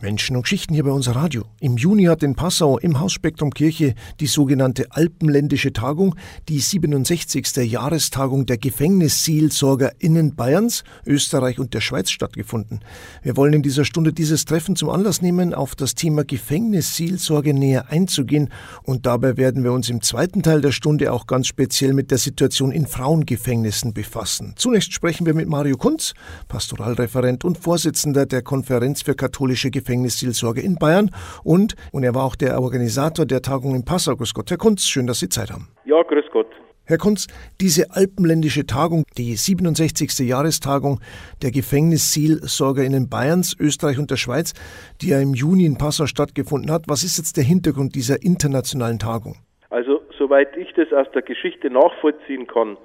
Menschen 0.00 0.36
und 0.36 0.42
Geschichten 0.42 0.74
hier 0.74 0.84
bei 0.84 0.92
unser 0.92 1.16
Radio. 1.16 1.42
Im 1.58 1.76
Juni 1.76 2.04
hat 2.04 2.22
in 2.22 2.36
Passau 2.36 2.78
im 2.78 3.00
Hausspektrum 3.00 3.50
Kirche 3.50 3.94
die 4.20 4.28
sogenannte 4.28 4.86
Alpenländische 4.90 5.72
Tagung, 5.72 6.14
die 6.48 6.60
67. 6.60 7.56
Jahrestagung 7.56 8.46
der 8.46 8.58
GefängnisseelsorgerInnen 8.58 10.36
Bayerns, 10.36 10.84
Österreich 11.04 11.58
und 11.58 11.74
der 11.74 11.80
Schweiz 11.80 12.10
stattgefunden. 12.10 12.80
Wir 13.22 13.36
wollen 13.36 13.54
in 13.54 13.62
dieser 13.62 13.84
Stunde 13.84 14.12
dieses 14.12 14.44
Treffen 14.44 14.76
zum 14.76 14.88
Anlass 14.90 15.20
nehmen, 15.20 15.52
auf 15.52 15.74
das 15.74 15.96
Thema 15.96 16.24
Gefängnisseelsorge 16.24 17.52
näher 17.52 17.90
einzugehen 17.90 18.50
und 18.84 19.04
dabei 19.04 19.36
werden 19.36 19.64
wir 19.64 19.72
uns 19.72 19.88
im 19.88 20.00
zweiten 20.00 20.44
Teil 20.44 20.60
der 20.60 20.72
Stunde 20.72 21.12
auch 21.12 21.26
ganz 21.26 21.48
speziell 21.48 21.92
mit 21.92 22.12
der 22.12 22.18
Situation 22.18 22.70
in 22.70 22.86
Frauengefängnissen 22.86 23.94
befassen. 23.94 24.54
Zunächst 24.56 24.92
sprechen 24.92 25.26
wir 25.26 25.34
mit 25.34 25.48
Mario 25.48 25.76
Kunz, 25.76 26.14
Pastoralreferent 26.46 27.44
und 27.44 27.58
Vorsitzender 27.58 28.26
der 28.26 28.42
Konferenz 28.42 29.02
für 29.02 29.16
katholische 29.16 29.72
Gefängnisseelsorge 29.72 29.87
Gefängnisseelsorge 29.88 30.60
in 30.60 30.76
Bayern 30.76 31.10
und, 31.44 31.74
und 31.92 32.04
er 32.04 32.14
war 32.14 32.24
auch 32.24 32.36
der 32.36 32.60
Organisator 32.60 33.24
der 33.24 33.40
Tagung 33.40 33.74
in 33.74 33.84
Passau. 33.84 34.16
Grüß 34.16 34.34
Gott, 34.34 34.50
Herr 34.50 34.58
Kunz, 34.58 34.86
schön, 34.86 35.06
dass 35.06 35.20
Sie 35.20 35.30
Zeit 35.30 35.50
haben. 35.50 35.68
Ja, 35.86 36.02
grüß 36.02 36.26
Gott. 36.30 36.46
Herr 36.84 36.98
Kunz, 36.98 37.26
diese 37.60 37.90
alpenländische 37.90 38.66
Tagung, 38.66 39.04
die 39.16 39.34
67. 39.34 40.26
Jahrestagung 40.26 41.00
der 41.42 41.50
GefängnisseelsorgerInnen 41.50 43.08
Bayerns, 43.08 43.56
Österreich 43.58 43.98
und 43.98 44.10
der 44.10 44.16
Schweiz, 44.16 44.52
die 45.00 45.10
ja 45.10 45.20
im 45.20 45.34
Juni 45.34 45.64
in 45.64 45.76
Passau 45.76 46.06
stattgefunden 46.06 46.70
hat, 46.70 46.84
was 46.86 47.02
ist 47.02 47.18
jetzt 47.18 47.36
der 47.36 47.44
Hintergrund 47.44 47.94
dieser 47.94 48.22
internationalen 48.22 48.98
Tagung? 48.98 49.36
Also, 49.70 50.00
soweit 50.18 50.56
ich 50.56 50.72
das 50.74 50.92
aus 50.92 51.10
der 51.12 51.22
Geschichte 51.22 51.70
nachvollziehen 51.70 52.46
kann, 52.46 52.78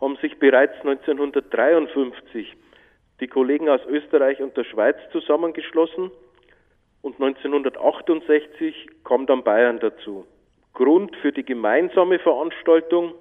haben 0.00 0.16
sich 0.22 0.38
bereits 0.38 0.74
1953 0.82 2.54
die 3.20 3.26
Kollegen 3.26 3.68
aus 3.68 3.80
Österreich 3.88 4.40
und 4.40 4.56
der 4.56 4.64
Schweiz 4.64 4.96
zusammengeschlossen 5.10 6.12
und 7.08 7.14
1968 7.22 8.86
kam 9.04 9.26
dann 9.26 9.42
Bayern 9.42 9.78
dazu. 9.80 10.26
Grund 10.74 11.16
für 11.16 11.32
die 11.32 11.44
gemeinsame 11.44 12.18
Veranstaltung 12.18 13.14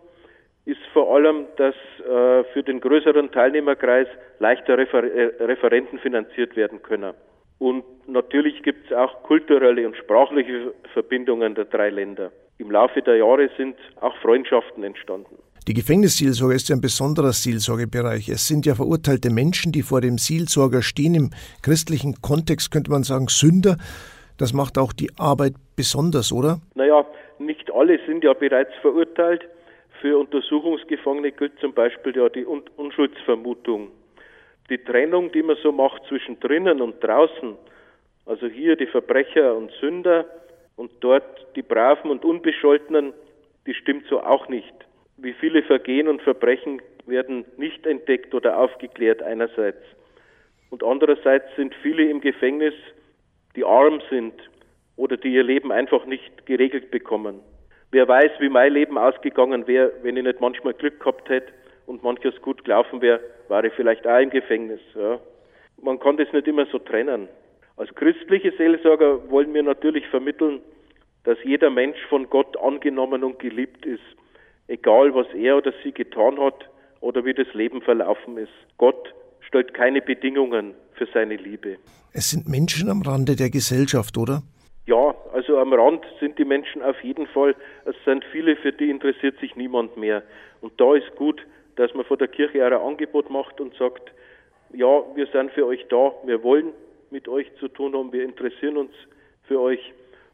ist 0.66 0.81
vor 0.91 1.16
allem, 1.16 1.45
dass 1.55 1.75
äh, 1.99 2.43
für 2.52 2.63
den 2.63 2.81
größeren 2.81 3.31
Teilnehmerkreis 3.31 4.08
leichter 4.39 4.77
Refer 4.77 5.03
äh, 5.03 5.43
Referenten 5.43 5.99
finanziert 5.99 6.58
werden 6.58 6.81
können. 6.83 7.13
Und 7.59 7.85
natürlich 8.08 8.61
gibt 8.61 8.91
es 8.91 8.97
auch 8.97 9.23
kulturelle 9.23 9.88
und 9.88 9.95
sprachliche 9.95 10.73
Verbindungen 10.93 11.55
der 11.55 11.65
drei 11.65 11.89
Länder. 11.89 12.31
Im 12.58 12.69
Laufe 12.69 13.02
der 13.02 13.15
Jahre 13.15 13.49
sind 13.55 13.77
auch 14.02 14.15
Freundschaften 14.17 14.83
entstanden. 14.83 15.38
Die 15.67 15.73
Gefängnisseelsorge 15.73 16.55
ist 16.55 16.69
ja 16.69 16.77
ein 16.77 16.81
besonderer 16.81 17.33
Seelsorgebereich. 17.33 18.29
Es 18.29 18.47
sind 18.47 18.65
ja 18.65 18.73
verurteilte 18.73 19.29
Menschen, 19.29 19.73
die 19.73 19.81
vor 19.81 19.99
dem 19.99 20.17
Seelsorger 20.17 20.81
stehen. 20.81 21.13
Im 21.13 21.29
christlichen 21.61 22.21
Kontext 22.21 22.71
könnte 22.71 22.89
man 22.89 23.03
sagen 23.03 23.27
Sünder. 23.27 23.75
Das 24.37 24.53
macht 24.53 24.77
auch 24.77 24.93
die 24.93 25.09
Arbeit 25.17 25.55
besonders, 25.75 26.31
oder? 26.31 26.61
Naja, 26.75 27.05
nicht 27.37 27.69
alle 27.73 27.99
sind 28.07 28.23
ja 28.23 28.31
bereits 28.31 28.71
verurteilt. 28.81 29.41
Für 29.99 30.17
Untersuchungsgefangene 30.17 31.33
gilt 31.33 31.59
zum 31.59 31.73
Beispiel 31.73 32.15
ja 32.15 32.29
die 32.29 32.45
Un 32.45 32.63
Unschuldsvermutung. 32.77 33.89
Die 34.69 34.77
Trennung, 34.77 35.33
die 35.33 35.43
man 35.43 35.57
so 35.61 35.73
macht 35.73 36.02
zwischen 36.07 36.39
drinnen 36.39 36.81
und 36.81 37.03
draußen, 37.03 37.55
also 38.25 38.47
hier 38.47 38.77
die 38.77 38.87
Verbrecher 38.87 39.53
und 39.57 39.71
Sünder 39.81 40.27
und 40.77 40.91
dort 41.02 41.45
die 41.57 41.61
Braven 41.61 42.09
und 42.09 42.23
Unbescholtenen, 42.23 43.11
die 43.65 43.73
stimmt 43.73 44.05
so 44.09 44.21
auch 44.21 44.47
nicht 44.47 44.86
wie 45.17 45.33
viele 45.33 45.63
Vergehen 45.63 46.07
und 46.07 46.21
Verbrechen 46.21 46.81
werden 47.05 47.45
nicht 47.57 47.85
entdeckt 47.85 48.33
oder 48.33 48.57
aufgeklärt 48.57 49.21
einerseits. 49.23 49.81
Und 50.69 50.83
andererseits 50.83 51.45
sind 51.55 51.73
viele 51.81 52.09
im 52.09 52.21
Gefängnis, 52.21 52.73
die 53.55 53.63
arm 53.63 54.01
sind 54.09 54.33
oder 54.95 55.17
die 55.17 55.33
ihr 55.33 55.43
Leben 55.43 55.71
einfach 55.71 56.05
nicht 56.05 56.45
geregelt 56.45 56.91
bekommen. 56.91 57.39
Wer 57.91 58.07
weiß, 58.07 58.31
wie 58.39 58.49
mein 58.49 58.73
Leben 58.73 58.97
ausgegangen 58.97 59.65
wäre, 59.65 59.93
wenn 60.03 60.17
ich 60.17 60.23
nicht 60.23 60.41
manchmal 60.41 60.73
Glück 60.73 60.99
gehabt 60.99 61.29
hätte 61.29 61.53
und 61.86 62.03
manches 62.03 62.39
gut 62.42 62.63
gelaufen 62.65 63.02
wäre, 63.02 63.21
war 63.47 63.63
ich 63.63 63.73
vielleicht 63.73 64.05
auch 64.05 64.19
im 64.19 64.30
Gefängnis. 64.30 64.81
Ja. 64.93 65.19
Man 65.81 65.99
kann 65.99 66.17
das 66.17 66.31
nicht 66.33 66.47
immer 66.47 66.65
so 66.65 66.80
trennen. 66.80 67.30
Als 67.77 67.93
christliche 67.95 68.52
Seelsorger 68.58 69.30
wollen 69.30 69.53
wir 69.53 69.63
natürlich 69.63 70.05
vermitteln, 70.08 70.61
dass 71.23 71.37
jeder 71.43 71.69
Mensch 71.69 71.99
von 72.09 72.30
Gott 72.30 72.58
angenommen 72.58 73.23
und 73.23 73.39
geliebt 73.39 73.86
ist 73.86 74.03
egal 74.67 75.14
was 75.14 75.28
er 75.33 75.58
oder 75.58 75.73
sie 75.83 75.92
getan 75.92 76.39
hat 76.39 76.70
oder 77.02 77.26
wie 77.26 77.33
das 77.33 77.54
Leben 77.54 77.82
verlaufen 77.82 78.38
ist. 78.38 78.52
Gott 78.78 79.14
stellt 79.42 79.73
keine 79.73 80.02
Bedingungen 80.02 80.73
für 80.94 81.08
seine 81.14 81.36
Liebe. 81.36 81.78
Es 82.14 82.32
sind 82.32 82.48
Menschen 82.48 82.89
am 82.89 83.02
Rande 83.02 83.36
der 83.36 83.50
Gesellschaft, 83.50 84.17
oder? 84.17 84.42
Ja, 84.86 85.16
also 85.33 85.58
am 85.58 85.73
Rand 85.73 86.05
sind 86.20 86.39
die 86.39 86.45
Menschen 86.45 86.82
auf 86.82 87.02
jeden 87.04 87.28
Fall. 87.28 87.55
Es 87.86 87.95
sind 88.05 88.23
viele, 88.32 88.55
für 88.55 88.72
die 88.72 88.89
interessiert 88.89 89.38
sich 89.39 89.55
niemand 89.55 89.98
mehr. 89.98 90.23
Und 90.61 90.80
da 90.80 90.95
ist 90.95 91.16
gut, 91.16 91.45
dass 91.76 91.94
man 91.94 92.05
vor 92.05 92.17
der 92.17 92.30
Kirche 92.30 92.66
auch 92.66 92.72
ein 92.72 92.88
Angebot 92.88 93.30
macht 93.30 93.60
und 93.60 93.76
sagt, 93.76 94.11
ja, 94.73 95.04
wir 95.16 95.28
sind 95.28 95.52
für 95.52 95.66
euch 95.66 95.86
da, 95.89 96.14
wir 96.26 96.42
wollen 96.44 96.72
mit 97.11 97.28
euch 97.28 97.48
zu 97.60 97.67
tun 97.67 97.94
haben, 97.95 98.11
wir 98.11 98.23
interessieren 98.23 98.78
uns 98.78 98.92
für 99.44 99.60
euch. 99.60 99.80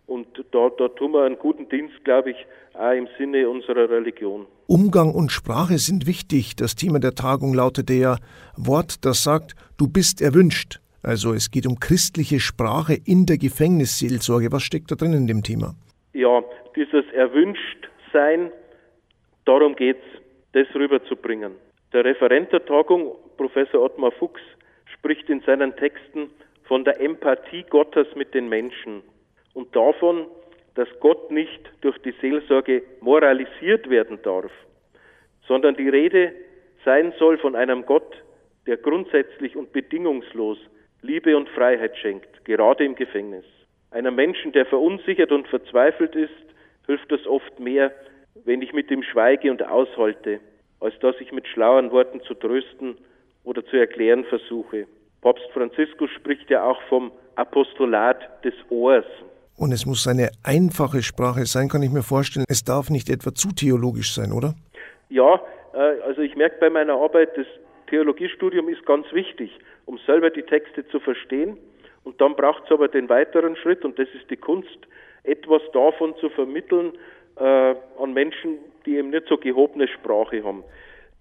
Und 0.06 0.28
da, 0.52 0.70
da 0.78 0.90
tun 0.90 1.14
wir 1.14 1.24
einen 1.24 1.38
guten 1.38 1.70
Dienst, 1.70 2.04
glaube 2.04 2.32
ich, 2.32 2.38
auch 2.74 2.92
im 2.92 3.08
Sinne 3.18 3.50
unserer 3.50 3.90
Religion. 3.90 4.46
Umgang 4.68 5.14
und 5.14 5.32
Sprache 5.32 5.78
sind 5.78 6.08
wichtig. 6.08 6.56
Das 6.56 6.76
Thema 6.76 7.00
der 7.00 7.16
Tagung 7.16 7.54
lautete 7.54 7.94
ja 7.94 8.18
Wort, 8.58 9.06
das 9.06 9.24
sagt, 9.24 9.56
du 9.78 9.88
bist 9.88 10.22
erwünscht. 10.22 10.80
Also 11.04 11.34
es 11.34 11.52
geht 11.52 11.68
um 11.68 11.80
christliche 11.80 12.40
Sprache 12.40 12.98
in 13.06 13.26
der 13.26 13.38
Gefängnisseelsorge. 13.38 14.52
Was 14.52 14.64
steckt 14.64 14.92
da 14.92 14.96
drin 14.96 15.14
in 15.14 15.28
dem 15.28 15.44
Thema? 15.44 15.76
Ja, 16.14 16.44
dieses 16.76 17.06
Erwünschtsein, 17.14 18.52
darum 19.46 19.76
geht 19.76 19.98
es, 19.98 20.22
das 20.54 20.76
rüberzubringen. 20.76 21.54
Der 21.92 22.06
Referent 22.06 22.52
der 22.52 22.66
Tagung, 22.66 23.16
Professor 23.38 23.82
Ottmar 23.82 24.12
Fuchs, 24.12 24.42
spricht 24.94 25.30
in 25.30 25.42
seinen 25.42 25.76
Texten 25.76 26.30
von 26.64 26.84
der 26.86 27.00
Empathie 27.02 27.66
Gottes 27.70 28.08
mit 28.16 28.34
den 28.34 28.48
Menschen 28.48 29.04
und 29.54 29.76
davon, 29.76 30.28
dass 30.76 30.88
Gott 31.00 31.32
nicht 31.32 31.72
durch 31.82 31.98
die 32.00 32.14
Seelsorge 32.22 32.84
moralisiert 33.02 33.90
werden 33.90 34.20
darf, 34.24 34.52
sondern 35.48 35.76
die 35.76 35.90
Rede 35.90 36.34
sein 36.84 37.14
soll 37.20 37.38
von 37.38 37.56
einem 37.56 37.86
Gott, 37.86 38.24
der 38.66 38.78
grundsätzlich 38.78 39.56
und 39.56 39.72
bedingungslos 39.72 40.58
Liebe 41.02 41.36
und 41.36 41.50
Freiheit 41.50 41.98
schenkt, 41.98 42.46
gerade 42.46 42.86
im 42.86 42.96
Gefängnis. 42.96 43.46
Einem 43.92 44.16
Menschen, 44.16 44.52
der 44.54 44.66
verunsichert 44.66 45.32
und 45.32 45.48
verzweifelt 45.48 46.16
ist, 46.16 46.32
hilft 46.88 47.12
es 47.12 47.28
oft 47.28 47.60
mehr, 47.60 47.92
wenn 48.46 48.62
ich 48.62 48.74
mit 48.74 48.90
ihm 48.90 49.04
schweige 49.04 49.52
und 49.52 49.62
aushalte, 49.64 50.40
als 50.80 50.98
dass 51.00 51.16
ich 51.20 51.32
mit 51.32 51.48
schlauen 51.48 51.92
Worten 51.92 52.22
zu 52.22 52.34
trösten 52.34 52.98
oder 53.44 53.64
zu 53.66 53.78
erklären 53.78 54.26
versuche. 54.26 54.88
Papst 55.22 55.50
Franziskus 55.54 56.10
spricht 56.12 56.50
ja 56.50 56.66
auch 56.66 56.82
vom 56.84 57.12
Apostolat 57.36 58.44
des 58.44 58.54
Ohrs. 58.70 59.06
Und 59.58 59.72
es 59.72 59.86
muss 59.86 60.08
eine 60.08 60.30
einfache 60.44 61.04
Sprache 61.04 61.46
sein, 61.46 61.70
kann 61.70 61.84
ich 61.84 61.92
mir 61.92 62.04
vorstellen. 62.04 62.46
Es 62.50 62.64
darf 62.64 62.90
nicht 62.90 63.10
etwa 63.10 63.34
zu 63.34 63.50
theologisch 63.50 64.14
sein, 64.14 64.32
oder? 64.32 64.56
Ja, 65.10 65.42
äh, 65.74 66.02
also 66.08 66.22
ich 66.22 66.36
merke 66.36 66.58
bei 66.60 66.70
meiner 66.70 66.94
Arbeit, 66.94 67.38
das 67.38 67.46
Theologiestudium 67.88 68.68
ist 68.70 68.86
ganz 68.86 69.06
wichtig, 69.14 69.52
um 69.86 70.00
selber 70.06 70.30
die 70.30 70.42
Texte 70.42 70.88
zu 70.88 71.00
verstehen. 71.00 71.58
Und 72.04 72.20
dann 72.20 72.36
braucht 72.36 72.64
es 72.66 72.72
aber 72.72 72.88
den 72.88 73.08
weiteren 73.10 73.56
Schritt, 73.56 73.86
und 73.86 73.98
das 74.00 74.08
ist 74.14 74.30
die 74.30 74.38
Kunst, 74.38 74.80
etwas 75.24 75.62
davon 75.72 76.16
zu 76.18 76.30
vermitteln 76.30 76.94
äh, 77.38 77.76
an 78.00 78.14
Menschen, 78.14 78.58
die 78.86 78.98
eben 78.98 79.12
nicht 79.12 79.28
so 79.28 79.38
gehobene 79.38 79.88
Sprache 79.88 80.44
haben, 80.44 80.64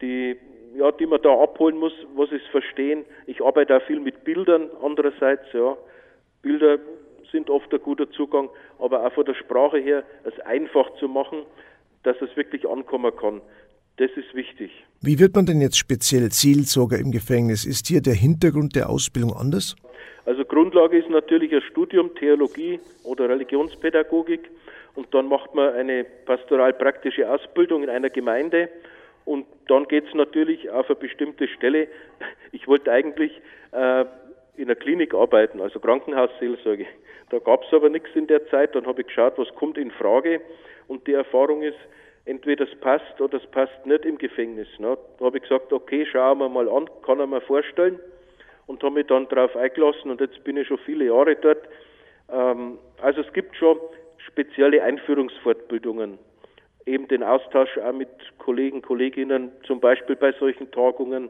die 0.01 0.37
ja, 0.75 0.91
die 0.91 1.07
man 1.07 1.21
da 1.21 1.31
abholen 1.39 1.77
muss, 1.77 1.93
was 2.15 2.31
sie 2.31 2.39
verstehen. 2.51 3.05
Ich 3.27 3.43
arbeite 3.43 3.77
auch 3.77 3.83
viel 3.83 4.01
mit 4.01 4.25
Bildern 4.25 4.71
andererseits, 4.83 5.45
ja. 5.53 5.77
Bilder 6.41 6.79
sind 7.31 7.51
oft 7.51 7.73
ein 7.73 7.81
guter 7.81 8.11
Zugang, 8.11 8.49
aber 8.79 9.07
auch 9.07 9.13
von 9.13 9.25
der 9.25 9.35
Sprache 9.35 9.79
her, 9.79 10.05
es 10.25 10.39
einfach 10.41 10.95
zu 10.99 11.09
machen, 11.09 11.43
dass 12.03 12.17
es 12.21 12.37
wirklich 12.37 12.69
ankommen 12.69 13.13
kann. 13.17 13.41
Das 13.99 14.11
ist 14.17 14.35
wichtig. 14.35 14.71
Wie 15.01 15.19
wird 15.19 15.35
man 15.35 15.47
denn 15.47 15.61
jetzt 15.61 15.77
speziell 15.77 16.31
Seelsorger 16.33 16.99
im 16.99 17.11
Gefängnis? 17.11 17.65
Ist 17.65 17.87
hier 17.87 18.01
der 18.01 18.15
Hintergrund 18.15 18.75
der 18.75 18.89
Ausbildung 18.89 19.35
anders? 19.35 19.77
Also 20.25 20.45
Grundlage 20.45 20.99
ist 20.99 21.11
natürlich 21.11 21.53
ein 21.53 21.63
Studium 21.63 22.15
Theologie 22.15 22.81
oder 23.05 23.29
Religionspädagogik 23.29 24.51
und 24.95 25.13
dann 25.13 25.29
macht 25.29 25.55
man 25.55 25.75
eine 25.75 26.05
pastoralpraktische 26.05 27.29
Ausbildung 27.29 27.83
in 27.83 27.91
einer 27.91 28.11
Gemeinde 28.11 28.69
und 29.25 29.47
dann 29.69 29.85
geht 29.89 30.07
es 30.07 30.15
natürlich 30.15 30.71
auf 30.71 30.87
eine 30.87 30.97
bestimmte 30.97 31.49
Stelle. 31.49 31.89
Ich 32.53 32.69
wollte 32.69 32.93
eigentlich 32.93 33.33
äh, 33.73 34.05
in 34.57 34.65
einer 34.65 34.75
Klinik 34.75 35.15
arbeiten, 35.15 35.61
also 35.61 35.81
Krankenhausseelsorge. 35.81 36.87
Da 37.31 37.39
gab 37.39 37.65
es 37.65 37.73
aber 37.73 37.89
nichts 37.89 38.11
in 38.15 38.27
der 38.27 38.47
Zeit. 38.49 38.75
Dann 38.75 38.87
habe 38.87 39.01
ich 39.01 39.07
geschaut, 39.07 39.39
was 39.39 39.49
kommt 39.55 39.79
in 39.79 39.91
Frage. 39.91 40.41
Und 40.89 41.07
die 41.07 41.15
Erfahrung 41.15 41.63
ist, 41.63 41.79
entweder 42.25 42.65
es 42.71 42.81
passt 42.81 43.21
oder 43.21 43.39
es 43.39 43.47
passt 43.51 43.87
nicht 43.87 44.05
im 44.05 44.19
Gefängnis. 44.19 44.69
Ne? 44.79 44.97
Da 45.19 45.25
habe 45.25 45.39
ich 45.39 45.43
gesagt, 45.43 45.73
okay, 45.73 46.07
schauen 46.07 46.39
wir 46.39 46.49
mal 46.49 46.69
an, 46.69 46.89
kann 47.05 47.21
er 47.21 47.27
mir 47.27 47.41
vorstellen. 47.41 47.99
Und 48.67 48.83
habe 48.83 48.95
mich 48.95 49.07
dann 49.07 49.29
darauf 49.29 49.57
eingelassen 49.57 50.11
und 50.11 50.21
jetzt 50.21 50.45
bin 50.45 50.57
ich 50.57 50.69
schon 50.69 50.79
viele 50.79 51.07
Jahre 51.07 51.35
dort. 51.37 51.69
Ähm, 52.31 52.79
also 53.01 53.21
es 53.21 53.33
gibt 53.33 53.57
schon 53.57 53.79
spezielle 54.19 54.83
Einführungsfortbildungen, 54.83 56.19
eben 56.87 57.09
den 57.09 57.25
Austausch 57.25 57.77
auch 57.79 57.93
mit 57.93 58.09
Kollegen, 58.39 58.81
Kolleginnen, 58.81 59.51
zum 59.67 59.81
Beispiel 59.81 60.15
bei 60.15 60.33
solchen 60.33 60.71
Tagungen. 60.71 61.29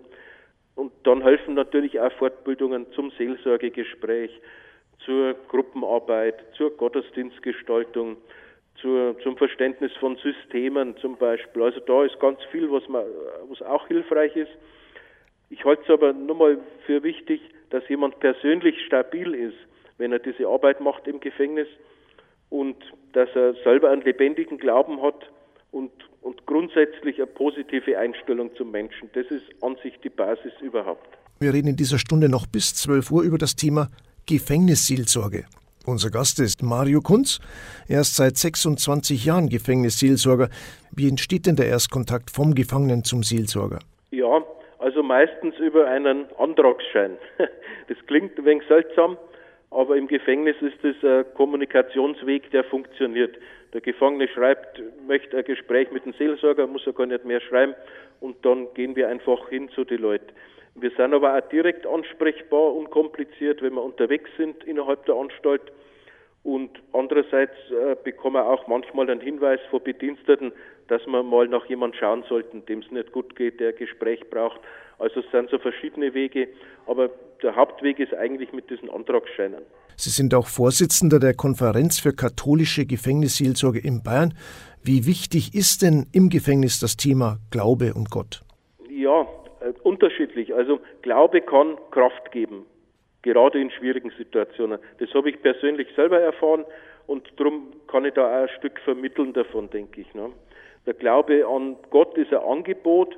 Und 0.75 0.93
dann 1.05 1.23
helfen 1.23 1.55
natürlich 1.55 2.01
auch 2.01 2.13
Fortbildungen 2.13 2.87
zum 2.93 3.11
Seelsorgegespräch, 3.13 4.31
zur 5.05 5.35
Gruppenarbeit, 5.49 6.37
zur 6.57 6.71
Gottesdienstgestaltung, 6.77 8.17
zur, 8.77 9.19
zum 9.21 9.37
Verständnis 9.37 9.93
von 10.01 10.17
Systemen 10.17 10.97
zum 10.97 11.17
Beispiel. 11.17 11.63
Also 11.63 11.81
da 11.81 12.05
ist 12.05 12.19
ganz 12.21 12.43
viel, 12.51 12.71
was, 12.71 12.89
man, 12.89 13.05
was 13.49 13.61
auch 13.63 13.87
hilfreich 13.89 14.35
ist. 14.37 14.53
Ich 15.51 15.65
halte 15.65 15.83
es 15.83 15.91
aber 15.91 16.13
nur 16.13 16.37
mal 16.37 16.59
für 16.87 17.03
wichtig, 17.03 17.43
dass 17.71 17.87
jemand 17.89 18.19
persönlich 18.21 18.81
stabil 18.87 19.35
ist, 19.35 19.57
wenn 19.99 20.13
er 20.13 20.19
diese 20.19 20.47
Arbeit 20.47 20.81
macht 20.81 21.07
im 21.07 21.21
Gefängnis 21.21 21.69
und 22.49 22.77
dass 23.13 23.29
er 23.35 23.55
selber 23.63 23.91
einen 23.91 24.03
lebendigen 24.03 24.59
Glauben 24.59 25.03
hat 25.03 25.31
und, 25.73 25.91
und 26.21 26.47
grundsätzlich 26.47 27.17
eine 27.17 27.27
positive 27.27 27.99
Einstellung 27.99 28.55
zum 28.57 28.71
Menschen. 28.71 29.11
Das 29.15 29.27
ist 29.27 29.45
an 29.61 29.77
sich 29.83 29.99
die 30.05 30.11
Basis 30.11 30.53
überhaupt. 30.61 31.09
Wir 31.41 31.53
reden 31.53 31.69
in 31.69 31.77
dieser 31.77 31.99
Stunde 31.99 32.29
noch 32.29 32.47
bis 32.47 32.75
12 32.77 33.11
Uhr 33.11 33.23
über 33.25 33.39
das 33.39 33.57
Thema 33.57 33.89
Gefängnisseelsorge. 34.27 35.45
Unser 35.85 36.11
Gast 36.11 36.39
ist 36.39 36.63
Mario 36.63 37.01
Kunz. 37.01 37.41
Er 37.89 38.03
ist 38.03 38.15
seit 38.15 38.37
26 38.37 39.25
Jahren 39.25 39.49
Gefängnisseelsorger. 39.49 40.49
Wie 40.93 41.09
entsteht 41.09 41.47
denn 41.47 41.57
der 41.57 41.67
Erstkontakt 41.67 42.31
vom 42.31 42.55
Gefangenen 42.55 43.03
zum 43.03 43.25
Seelsorger? 43.25 43.81
Ja, 44.13 44.45
also 44.79 45.03
meistens 45.03 45.57
über 45.59 45.89
einen 45.89 46.27
Antragsschein. 46.39 47.19
Das 47.89 47.99
klingt 48.07 48.39
ein 48.39 48.45
wenig 48.45 48.63
seltsam, 48.69 49.19
aber 49.73 49.97
im 49.97 50.07
Gefängnis 50.07 50.57
ist 50.61 50.85
es 50.85 50.97
ein 51.03 51.25
Kommunikationsweg, 51.35 52.51
der 52.51 52.65
funktioniert. 52.65 53.37
Der 53.73 53.81
Gefangene 53.81 54.29
schreibt, 54.29 54.83
möchte 55.07 55.39
ein 55.39 55.45
Gespräch 55.45 55.91
mit 55.91 56.05
dem 56.05 56.13
Seelsorger, 56.13 56.67
muss 56.67 56.87
er 56.87 56.93
gar 56.93 57.07
nicht 57.07 57.25
mehr 57.25 57.41
schreiben 57.41 57.75
und 58.21 58.37
dann 58.45 58.73
gehen 58.75 58.95
wir 58.97 59.09
einfach 59.09 59.49
hin 59.49 59.71
zu 59.71 59.85
den 59.85 60.03
Leuten. 60.03 60.33
Wir 60.75 60.91
sind 60.91 61.15
aber 61.15 61.37
auch 61.37 61.49
direkt 61.49 61.87
ansprechbar, 61.87 62.75
unkompliziert, 62.75 63.63
wenn 63.63 63.75
wir 63.75 63.83
unterwegs 63.83 64.31
sind 64.37 64.63
innerhalb 64.65 65.05
der 65.07 65.17
Anstalt. 65.17 65.63
Und 66.45 66.71
andererseits 66.93 67.55
äh, 67.71 67.95
bekommen 68.03 68.37
wir 68.37 68.47
auch 68.47 68.67
manchmal 68.67 69.09
einen 69.09 69.21
Hinweis 69.21 69.61
von 69.71 69.83
Bediensteten, 69.83 70.53
dass 70.89 71.07
wir 71.07 71.23
mal 71.23 71.47
nach 71.47 71.67
jemand 71.67 71.95
schauen 71.97 72.25
sollten, 72.29 72.67
dem 72.67 72.81
es 72.81 72.91
nicht 72.91 73.13
gut 73.13 73.37
geht, 73.37 73.61
der 73.61 73.73
Gespräch 73.73 74.29
braucht. 74.29 74.61
Also 74.99 75.21
es 75.21 75.31
sind 75.31 75.51
so 75.51 75.59
verschiedene 75.59 76.15
Wege, 76.15 76.49
aber 76.87 77.11
der 77.43 77.57
Hauptweg 77.57 77.99
ist 77.99 78.15
eigentlich 78.15 78.53
mit 78.53 78.71
diesen 78.71 78.89
Antragsscheinen. 78.91 79.63
Sie 79.97 80.11
sind 80.11 80.35
auch 80.35 80.47
Vorsitzender 80.47 81.19
der 81.19 81.35
Konferenz 81.35 82.01
für 82.01 82.13
katholische 82.13 82.87
Gefängnisseelsorge 82.87 83.79
in 83.79 84.03
Bayern. 84.03 84.35
Wie 84.83 85.07
wichtig 85.07 85.55
ist 85.55 85.83
denn 85.83 86.07
im 86.13 86.29
Gefängnis 86.29 86.81
das 86.81 86.97
Thema 86.97 87.39
Glaube 87.51 87.95
und 87.95 88.11
Gott? 88.11 88.43
Ja, 88.89 89.23
äh, 89.61 89.73
unterschiedlich. 89.83 90.55
Also 90.55 90.81
Glaube 91.03 91.41
kann 91.41 91.77
Kraft 91.91 92.33
geben, 92.33 92.67
gerade 93.23 93.61
in 93.61 93.71
schwierigen 93.71 94.13
Situationen. 94.17 94.79
Das 94.99 95.13
habe 95.15 95.31
ich 95.31 95.41
persönlich 95.43 95.89
selber 95.95 96.21
erfahren 96.21 96.65
und 97.07 97.29
darum 97.37 97.69
kann 97.89 98.05
ich 98.05 98.15
da 98.15 98.27
auch 98.27 98.43
ein 98.43 98.49
Stück 98.59 98.81
vermitteln 98.81 99.33
davon, 99.33 99.71
denke 99.71 100.01
ich. 100.01 100.15
Ne? 100.15 100.31
Der 100.87 100.95
Glaube 100.95 101.47
an 101.47 101.77
Gott 101.91 102.17
ist 102.17 102.33
ein 102.33 102.41
Angebot, 102.41 103.17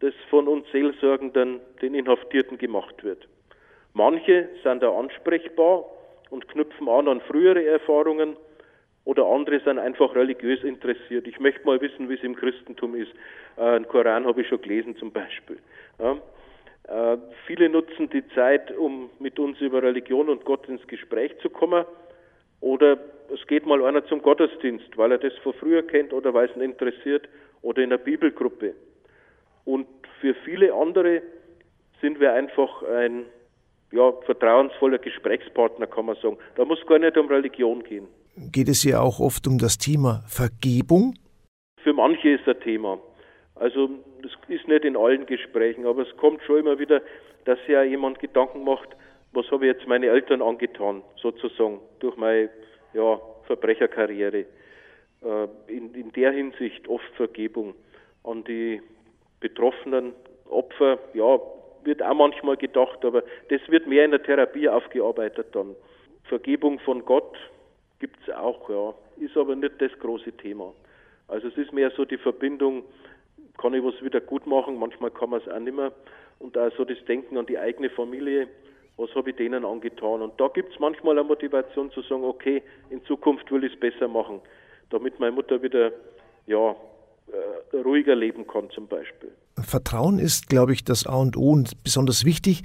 das 0.00 0.14
von 0.30 0.48
uns 0.48 0.70
Seelsorgenden 0.72 1.60
den 1.80 1.94
Inhaftierten 1.94 2.58
gemacht 2.58 3.02
wird. 3.04 3.28
Manche 3.92 4.48
sind 4.62 4.82
da 4.82 4.90
ansprechbar 4.90 5.84
und 6.30 6.48
knüpfen 6.48 6.88
an 6.88 7.08
an 7.08 7.20
frühere 7.20 7.64
Erfahrungen 7.64 8.36
oder 9.04 9.26
andere 9.26 9.60
sind 9.60 9.78
einfach 9.78 10.14
religiös 10.14 10.62
interessiert. 10.64 11.26
Ich 11.26 11.38
möchte 11.38 11.64
mal 11.64 11.80
wissen, 11.80 12.08
wie 12.08 12.14
es 12.14 12.22
im 12.22 12.34
Christentum 12.34 12.94
ist. 12.94 13.12
Äh, 13.56 13.74
den 13.74 13.88
Koran 13.88 14.26
habe 14.26 14.40
ich 14.40 14.48
schon 14.48 14.62
gelesen 14.62 14.96
zum 14.96 15.12
Beispiel. 15.12 15.58
Ja. 15.98 16.16
Äh, 16.88 17.18
viele 17.46 17.68
nutzen 17.68 18.08
die 18.10 18.26
Zeit, 18.28 18.76
um 18.76 19.10
mit 19.18 19.38
uns 19.38 19.60
über 19.60 19.82
Religion 19.82 20.28
und 20.28 20.44
Gott 20.44 20.68
ins 20.68 20.86
Gespräch 20.86 21.36
zu 21.40 21.50
kommen. 21.50 21.84
Oder 22.60 22.98
es 23.32 23.46
geht 23.46 23.66
mal 23.66 23.84
einer 23.84 24.04
zum 24.06 24.22
Gottesdienst, 24.22 24.96
weil 24.96 25.12
er 25.12 25.18
das 25.18 25.34
von 25.42 25.52
früher 25.52 25.82
kennt 25.82 26.12
oder 26.12 26.32
weil 26.32 26.48
es 26.48 26.56
ihn 26.56 26.62
interessiert. 26.62 27.28
Oder 27.60 27.82
in 27.82 27.92
einer 27.92 28.02
Bibelgruppe. 28.02 28.74
Und 29.64 29.86
für 30.20 30.34
viele 30.44 30.74
andere 30.74 31.22
sind 32.00 32.20
wir 32.20 32.32
einfach 32.32 32.82
ein 32.82 33.26
ja, 33.92 34.12
vertrauensvoller 34.26 34.98
Gesprächspartner, 34.98 35.86
kann 35.86 36.06
man 36.06 36.16
sagen. 36.16 36.36
Da 36.56 36.64
muss 36.64 36.84
gar 36.86 36.98
nicht 36.98 37.16
um 37.16 37.28
Religion 37.28 37.82
gehen. 37.82 38.08
Geht 38.36 38.68
es 38.68 38.82
hier 38.82 39.00
auch 39.00 39.20
oft 39.20 39.46
um 39.46 39.58
das 39.58 39.78
Thema 39.78 40.24
Vergebung? 40.26 41.14
Für 41.82 41.92
manche 41.92 42.30
ist 42.30 42.48
ein 42.48 42.60
Thema. 42.60 42.98
Also 43.54 43.88
das 44.22 44.32
ist 44.48 44.66
nicht 44.66 44.84
in 44.84 44.96
allen 44.96 45.26
Gesprächen, 45.26 45.86
aber 45.86 46.02
es 46.02 46.16
kommt 46.16 46.42
schon 46.42 46.58
immer 46.58 46.78
wieder, 46.78 47.00
dass 47.44 47.58
ja 47.68 47.82
jemand 47.82 48.18
Gedanken 48.18 48.64
macht, 48.64 48.88
was 49.32 49.48
habe 49.50 49.66
ich 49.66 49.74
jetzt 49.74 49.86
meine 49.86 50.06
Eltern 50.06 50.42
angetan, 50.42 51.02
sozusagen, 51.20 51.80
durch 52.00 52.16
meine 52.16 52.50
ja, 52.94 53.20
Verbrecherkarriere. 53.46 54.46
Äh, 55.24 55.48
in, 55.68 55.94
in 55.94 56.12
der 56.12 56.32
Hinsicht 56.32 56.88
oft 56.88 57.08
Vergebung 57.16 57.74
an 58.24 58.44
die 58.44 58.80
betroffenen 59.44 60.14
Opfer, 60.48 60.98
ja, 61.12 61.38
wird 61.84 62.02
auch 62.02 62.14
manchmal 62.14 62.56
gedacht, 62.56 63.04
aber 63.04 63.22
das 63.50 63.60
wird 63.68 63.86
mehr 63.86 64.06
in 64.06 64.12
der 64.12 64.22
Therapie 64.22 64.70
aufgearbeitet 64.70 65.48
dann. 65.52 65.76
Vergebung 66.24 66.78
von 66.78 67.04
Gott 67.04 67.36
gibt 68.00 68.16
es 68.26 68.34
auch, 68.34 68.70
ja, 68.70 68.94
ist 69.22 69.36
aber 69.36 69.54
nicht 69.54 69.74
das 69.82 69.92
große 69.98 70.32
Thema. 70.38 70.72
Also 71.28 71.48
es 71.48 71.58
ist 71.58 71.74
mehr 71.74 71.90
so 71.90 72.06
die 72.06 72.16
Verbindung, 72.16 72.84
kann 73.58 73.74
ich 73.74 73.84
was 73.84 74.02
wieder 74.02 74.22
gut 74.22 74.46
machen, 74.46 74.78
manchmal 74.78 75.10
kann 75.10 75.28
man 75.28 75.42
es 75.42 75.48
auch 75.48 75.58
nicht 75.58 75.76
mehr. 75.76 75.92
Und 76.38 76.56
auch 76.56 76.72
so 76.78 76.86
das 76.86 77.04
Denken 77.04 77.36
an 77.36 77.44
die 77.44 77.58
eigene 77.58 77.90
Familie, 77.90 78.48
was 78.96 79.14
habe 79.14 79.28
ich 79.30 79.36
denen 79.36 79.66
angetan. 79.66 80.22
Und 80.22 80.40
da 80.40 80.48
gibt 80.48 80.72
es 80.72 80.80
manchmal 80.80 81.18
eine 81.18 81.28
Motivation 81.28 81.90
zu 81.90 82.00
sagen, 82.00 82.24
okay, 82.24 82.62
in 82.88 83.04
Zukunft 83.04 83.52
will 83.52 83.64
ich 83.64 83.74
es 83.74 83.78
besser 83.78 84.08
machen, 84.08 84.40
damit 84.88 85.20
meine 85.20 85.32
Mutter 85.32 85.62
wieder 85.62 85.92
ja, 86.46 86.74
äh, 87.28 87.76
ruhiger 87.76 88.14
leben 88.14 88.46
kann 88.46 88.70
zum 88.70 88.86
Beispiel. 88.86 89.30
Vertrauen 89.62 90.18
ist, 90.18 90.48
glaube 90.48 90.72
ich, 90.72 90.84
das 90.84 91.06
A 91.06 91.16
und 91.16 91.36
O 91.36 91.50
und 91.50 91.82
besonders 91.82 92.24
wichtig. 92.24 92.62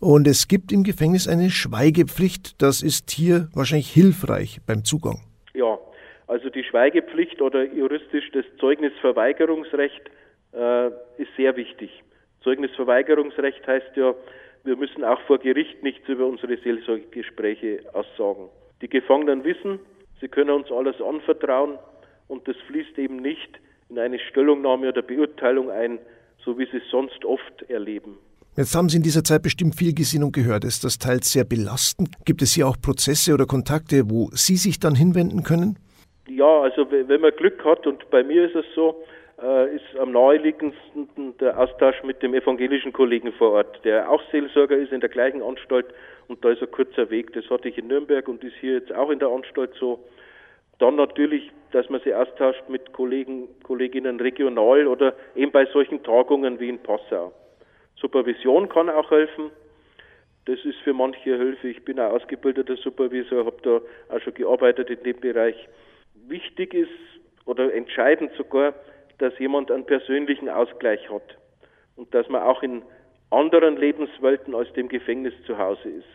Und 0.00 0.26
es 0.26 0.48
gibt 0.48 0.72
im 0.72 0.82
Gefängnis 0.82 1.28
eine 1.28 1.50
Schweigepflicht. 1.50 2.60
Das 2.62 2.82
ist 2.82 3.10
hier 3.10 3.48
wahrscheinlich 3.54 3.90
hilfreich 3.90 4.60
beim 4.66 4.84
Zugang. 4.84 5.20
Ja, 5.52 5.78
also 6.26 6.48
die 6.48 6.64
Schweigepflicht 6.64 7.42
oder 7.42 7.64
juristisch 7.64 8.30
das 8.32 8.44
Zeugnisverweigerungsrecht 8.58 10.10
äh, 10.52 10.86
ist 11.18 11.30
sehr 11.36 11.56
wichtig. 11.56 11.90
Zeugnisverweigerungsrecht 12.42 13.66
heißt 13.66 13.96
ja, 13.96 14.14
wir 14.64 14.76
müssen 14.76 15.04
auch 15.04 15.20
vor 15.22 15.38
Gericht 15.38 15.82
nichts 15.82 16.08
über 16.08 16.26
unsere 16.26 16.56
Seelsorgegespräche 16.56 17.80
aussagen. 17.92 18.48
Die 18.80 18.88
Gefangenen 18.88 19.44
wissen, 19.44 19.80
sie 20.20 20.28
können 20.28 20.50
uns 20.50 20.70
alles 20.70 21.00
anvertrauen 21.00 21.78
und 22.28 22.46
das 22.48 22.56
fließt 22.68 22.98
eben 22.98 23.16
nicht 23.16 23.60
in 23.90 23.98
eine 23.98 24.18
Stellungnahme 24.18 24.88
oder 24.88 25.02
Beurteilung 25.02 25.70
ein, 25.70 25.98
so 26.44 26.58
wie 26.58 26.66
sie 26.66 26.78
es 26.78 26.90
sonst 26.90 27.24
oft 27.24 27.62
erleben. 27.68 28.18
Jetzt 28.56 28.74
haben 28.74 28.88
Sie 28.88 28.96
in 28.96 29.02
dieser 29.02 29.22
Zeit 29.22 29.42
bestimmt 29.42 29.76
viel 29.76 29.94
gesehen 29.94 30.24
und 30.24 30.32
gehört. 30.32 30.64
Ist 30.64 30.82
das 30.82 30.98
teils 30.98 31.32
sehr 31.32 31.44
belastend? 31.44 32.10
Gibt 32.24 32.42
es 32.42 32.54
hier 32.54 32.66
auch 32.66 32.76
Prozesse 32.80 33.32
oder 33.32 33.46
Kontakte, 33.46 34.10
wo 34.10 34.28
Sie 34.32 34.56
sich 34.56 34.80
dann 34.80 34.94
hinwenden 34.94 35.44
können? 35.44 35.78
Ja, 36.28 36.60
also 36.60 36.90
wenn 36.90 37.20
man 37.20 37.32
Glück 37.36 37.64
hat, 37.64 37.86
und 37.86 38.08
bei 38.10 38.22
mir 38.22 38.46
ist 38.46 38.56
es 38.56 38.64
so, 38.74 39.02
äh, 39.42 39.74
ist 39.74 39.84
am 39.98 40.12
naheliegendsten 40.12 41.36
der 41.38 41.58
Austausch 41.58 42.02
mit 42.04 42.22
dem 42.22 42.34
evangelischen 42.34 42.92
Kollegen 42.92 43.32
vor 43.32 43.52
Ort, 43.52 43.80
der 43.84 44.10
auch 44.10 44.22
Seelsorger 44.30 44.76
ist 44.76 44.92
in 44.92 45.00
der 45.00 45.08
gleichen 45.08 45.42
Anstalt 45.42 45.86
und 46.28 46.44
da 46.44 46.50
ist 46.50 46.62
ein 46.62 46.70
kurzer 46.70 47.08
Weg. 47.10 47.32
Das 47.32 47.48
hatte 47.50 47.68
ich 47.68 47.78
in 47.78 47.86
Nürnberg 47.86 48.28
und 48.28 48.44
ist 48.44 48.54
hier 48.60 48.74
jetzt 48.74 48.92
auch 48.94 49.10
in 49.10 49.18
der 49.18 49.28
Anstalt 49.28 49.72
so. 49.78 50.00
Dann 50.80 50.96
natürlich, 50.96 51.50
dass 51.72 51.88
man 51.90 52.00
sich 52.00 52.14
austauscht 52.14 52.68
mit 52.68 52.92
Kollegen, 52.92 53.48
Kolleginnen 53.62 54.18
regional 54.18 54.86
oder 54.86 55.14
eben 55.36 55.52
bei 55.52 55.66
solchen 55.66 56.02
Tagungen 56.02 56.58
wie 56.58 56.70
in 56.70 56.82
Passau. 56.82 57.32
Supervision 57.96 58.68
kann 58.68 58.88
auch 58.88 59.10
helfen. 59.10 59.50
Das 60.46 60.58
ist 60.64 60.78
für 60.78 60.94
manche 60.94 61.36
Hilfe. 61.36 61.68
Ich 61.68 61.84
bin 61.84 62.00
auch 62.00 62.12
ausgebildeter 62.12 62.76
Supervisor, 62.76 63.44
habe 63.44 63.58
da 63.62 64.14
auch 64.14 64.20
schon 64.20 64.32
gearbeitet 64.32 64.88
in 64.88 65.02
dem 65.02 65.20
Bereich. 65.20 65.68
Wichtig 66.26 66.72
ist 66.72 66.88
oder 67.44 67.72
entscheidend 67.74 68.32
sogar, 68.38 68.72
dass 69.18 69.38
jemand 69.38 69.70
einen 69.70 69.84
persönlichen 69.84 70.48
Ausgleich 70.48 71.10
hat 71.10 71.36
und 71.96 72.14
dass 72.14 72.26
man 72.30 72.42
auch 72.42 72.62
in 72.62 72.82
anderen 73.28 73.76
Lebenswelten 73.76 74.54
als 74.54 74.72
dem 74.72 74.88
Gefängnis 74.88 75.34
zu 75.46 75.58
Hause 75.58 75.90
ist. 75.90 76.08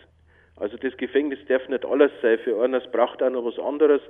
Also 0.58 0.78
das 0.78 0.98
Gefängnis 0.98 1.40
darf 1.48 1.68
nicht 1.70 1.86
alles 1.86 2.12
sein. 2.22 2.40
Für 2.40 2.64
einen 2.64 2.82
braucht 2.92 3.22
auch 3.22 3.30
noch 3.30 3.46
was 3.46 3.60
anderes. 3.60 4.02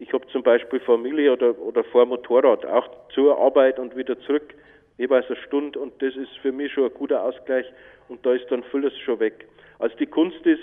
Ich 0.00 0.12
habe 0.14 0.26
zum 0.28 0.42
Beispiel 0.42 0.80
Familie 0.80 1.34
oder, 1.34 1.56
oder 1.58 1.84
vor 1.84 2.06
Motorrad, 2.06 2.64
auch 2.64 2.88
zur 3.14 3.38
Arbeit 3.38 3.78
und 3.78 3.94
wieder 3.94 4.18
zurück, 4.20 4.54
jeweils 4.96 5.26
eine 5.26 5.36
Stunde 5.46 5.78
und 5.78 5.92
das 6.00 6.16
ist 6.16 6.32
für 6.40 6.52
mich 6.52 6.72
schon 6.72 6.84
ein 6.84 6.94
guter 6.94 7.22
Ausgleich 7.22 7.66
und 8.08 8.24
da 8.24 8.32
ist 8.32 8.46
dann 8.50 8.64
vieles 8.70 8.96
schon 8.98 9.20
weg. 9.20 9.46
Also 9.78 9.94
die 9.98 10.06
Kunst 10.06 10.44
ist, 10.46 10.62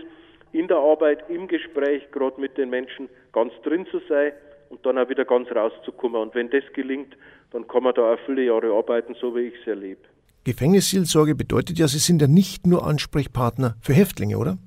in 0.53 0.67
der 0.67 0.77
Arbeit, 0.77 1.29
im 1.29 1.47
Gespräch, 1.47 2.09
gerade 2.11 2.41
mit 2.41 2.57
den 2.57 2.71
Menschen, 2.71 3.09
ganz 3.31 3.53
drin 3.63 3.85
zu 3.91 4.01
sein 4.09 4.31
und 4.69 4.83
dann 4.85 4.97
auch 4.97 5.07
wieder 5.07 5.23
ganz 5.23 5.51
rauszukommen. 5.51 6.19
Und 6.19 6.33
wenn 6.33 6.49
das 6.49 6.63
gelingt, 6.73 7.15
dann 7.51 7.67
kann 7.67 7.83
man 7.83 7.93
da 7.93 8.13
auch 8.13 8.19
viele 8.25 8.43
Jahre 8.43 8.73
arbeiten, 8.73 9.13
so 9.21 9.35
wie 9.35 9.41
ich 9.41 9.53
es 9.61 9.67
erlebe. 9.67 10.01
Gefängnisseelsorge 10.45 11.35
bedeutet 11.35 11.77
ja, 11.77 11.87
Sie 11.87 11.99
sind 11.99 12.21
ja 12.21 12.27
nicht 12.27 12.65
nur 12.65 12.87
Ansprechpartner 12.87 13.75
für 13.81 13.93
Häftlinge, 13.93 14.37
oder? 14.37 14.57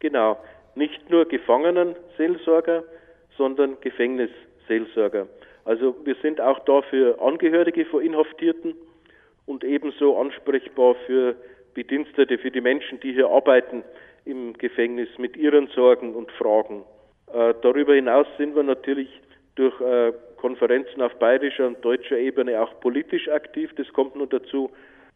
Genau, 0.00 0.38
nicht 0.74 1.10
nur 1.10 1.26
Gefangenenseelsorger, 1.26 2.82
sondern 3.36 3.76
Gefängnisseelsorger. 3.80 5.26
Also 5.64 5.96
wir 6.04 6.14
sind 6.22 6.40
auch 6.40 6.60
da 6.60 6.82
für 6.82 7.20
Angehörige 7.20 7.84
von 7.86 8.02
Inhaftierten 8.02 8.74
und 9.46 9.64
ebenso 9.64 10.16
ansprechbar 10.16 10.94
für 11.06 11.36
Bedienstete, 11.74 12.38
für 12.38 12.50
die 12.50 12.60
Menschen, 12.60 13.00
die 13.00 13.12
hier 13.12 13.28
arbeiten 13.28 13.84
im 14.24 14.54
Gefängnis 14.54 15.08
mit 15.18 15.36
ihren 15.36 15.68
Sorgen 15.68 16.14
und 16.14 16.30
Fragen. 16.32 16.84
Äh, 17.32 17.54
darüber 17.62 17.94
hinaus 17.94 18.26
sind 18.38 18.54
wir 18.54 18.62
natürlich 18.62 19.08
durch 19.56 19.78
äh, 19.80 20.12
Konferenzen 20.36 21.02
auf 21.02 21.14
bayerischer 21.18 21.66
und 21.66 21.84
deutscher 21.84 22.18
Ebene 22.18 22.60
auch 22.60 22.78
politisch 22.80 23.28
aktiv. 23.28 23.70
Das 23.76 23.88
kommt 23.92 24.16
nur 24.16 24.26
dazu. 24.26 24.70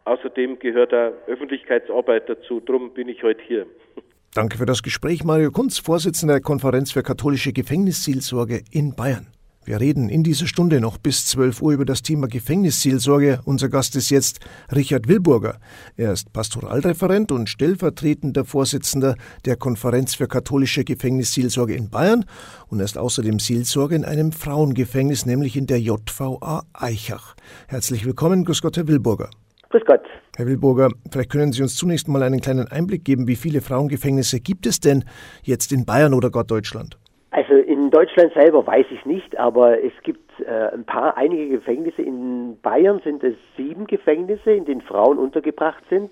Außerdem 0.05 0.59
gehört 0.59 0.95
auch 0.95 1.13
Öffentlichkeitsarbeit 1.27 2.29
dazu. 2.29 2.61
Darum 2.61 2.93
bin 2.93 3.09
ich 3.09 3.23
heute 3.23 3.43
hier. 3.43 3.67
Danke 4.33 4.59
für 4.59 4.67
das 4.67 4.85
Gespräch, 4.85 5.25
Mario 5.25 5.51
Kunz, 5.51 5.79
Vorsitzender 5.79 6.35
der 6.35 6.41
Konferenz 6.41 6.93
für 6.93 7.03
katholische 7.03 7.53
Gefängnisseelsorge 7.53 8.63
in 8.71 8.95
Bayern. 8.95 9.27
Wir 9.65 9.81
reden 9.81 10.09
in 10.09 10.23
dieser 10.23 10.47
Stunde 10.47 10.81
noch 10.81 10.99
bis 10.99 11.27
12 11.27 11.61
Uhr 11.61 11.73
über 11.73 11.85
das 11.85 12.03
Thema 12.03 12.29
Gefängnisseelsorge. 12.29 13.41
Unser 13.45 13.69
Gast 13.69 13.97
ist 13.97 14.09
jetzt 14.09 14.39
Richard 14.73 15.09
Wilburger. 15.09 15.59
Er 15.97 16.13
ist 16.13 16.33
Pastoralreferent 16.33 17.33
und 17.33 17.49
stellvertretender 17.49 18.45
Vorsitzender 18.45 19.17
der 19.47 19.57
Konferenz 19.57 20.15
für 20.15 20.29
katholische 20.29 20.85
Gefängnisseelsorge 20.85 21.75
in 21.75 21.91
Bayern 21.91 22.25
und 22.69 22.79
er 22.79 22.85
ist 22.85 22.99
außerdem 22.99 23.41
Seelsorger 23.41 23.97
in 23.97 24.05
einem 24.05 24.31
Frauengefängnis, 24.31 25.27
nämlich 25.27 25.57
in 25.57 25.67
der 25.67 25.81
JVA 25.81 26.63
Eichach. 26.73 27.35
Herzlich 27.67 28.07
willkommen, 28.07 28.45
Grüß 28.45 28.63
Gott, 28.63 28.77
Herr 28.77 28.87
Wilburger. 28.87 29.29
Grüß 29.71 29.83
Gott. 29.87 30.03
Herr 30.37 30.47
Wilburger, 30.47 30.89
vielleicht 31.11 31.31
können 31.31 31.53
Sie 31.53 31.63
uns 31.63 31.77
zunächst 31.77 32.09
mal 32.09 32.23
einen 32.23 32.41
kleinen 32.41 32.69
Einblick 32.69 33.05
geben, 33.05 33.27
wie 33.29 33.37
viele 33.37 33.61
Frauengefängnisse 33.61 34.41
gibt 34.41 34.67
es 34.67 34.81
denn 34.81 35.05
jetzt 35.43 35.73
in 35.73 35.85
Bayern 35.85 36.15
oder 36.15 36.31
gar 36.31 36.45
Deutschland? 36.45 36.97
Also 37.33 37.55
in 37.55 37.91
Deutschland 37.91 38.33
selber 38.35 38.67
weiß 38.67 38.87
ich 38.91 39.05
nicht, 39.05 39.39
aber 39.39 39.83
es 39.83 39.93
gibt 40.03 40.31
äh, 40.41 40.73
ein 40.73 40.85
paar, 40.85 41.17
einige 41.17 41.49
Gefängnisse. 41.49 42.03
In 42.03 42.59
Bayern 42.61 43.01
sind 43.05 43.23
es 43.23 43.35
sieben 43.57 43.87
Gefängnisse, 43.87 44.53
in 44.53 44.65
denen 44.65 44.81
Frauen 44.81 45.19
untergebracht 45.19 45.83
sind. 45.91 46.11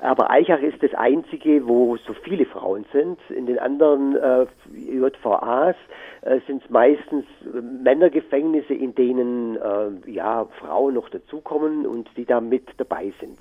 Aber 0.00 0.30
Eichach 0.30 0.60
ist 0.60 0.80
das 0.82 0.94
einzige, 0.94 1.66
wo 1.66 1.96
so 1.96 2.12
viele 2.12 2.46
Frauen 2.46 2.84
sind. 2.92 3.18
In 3.30 3.46
den 3.46 3.58
anderen 3.58 4.16
äh, 4.16 4.46
JVAs 4.76 5.74
äh, 6.22 6.38
sind 6.46 6.62
es 6.62 6.70
meistens 6.70 7.24
Männergefängnisse, 7.82 8.74
in 8.74 8.94
denen 8.94 9.56
äh, 9.56 10.10
ja 10.10 10.46
Frauen 10.60 10.94
noch 10.94 11.08
dazukommen 11.08 11.84
und 11.84 12.08
die 12.16 12.24
da 12.24 12.40
mit 12.40 12.68
dabei 12.76 13.12
sind. 13.20 13.38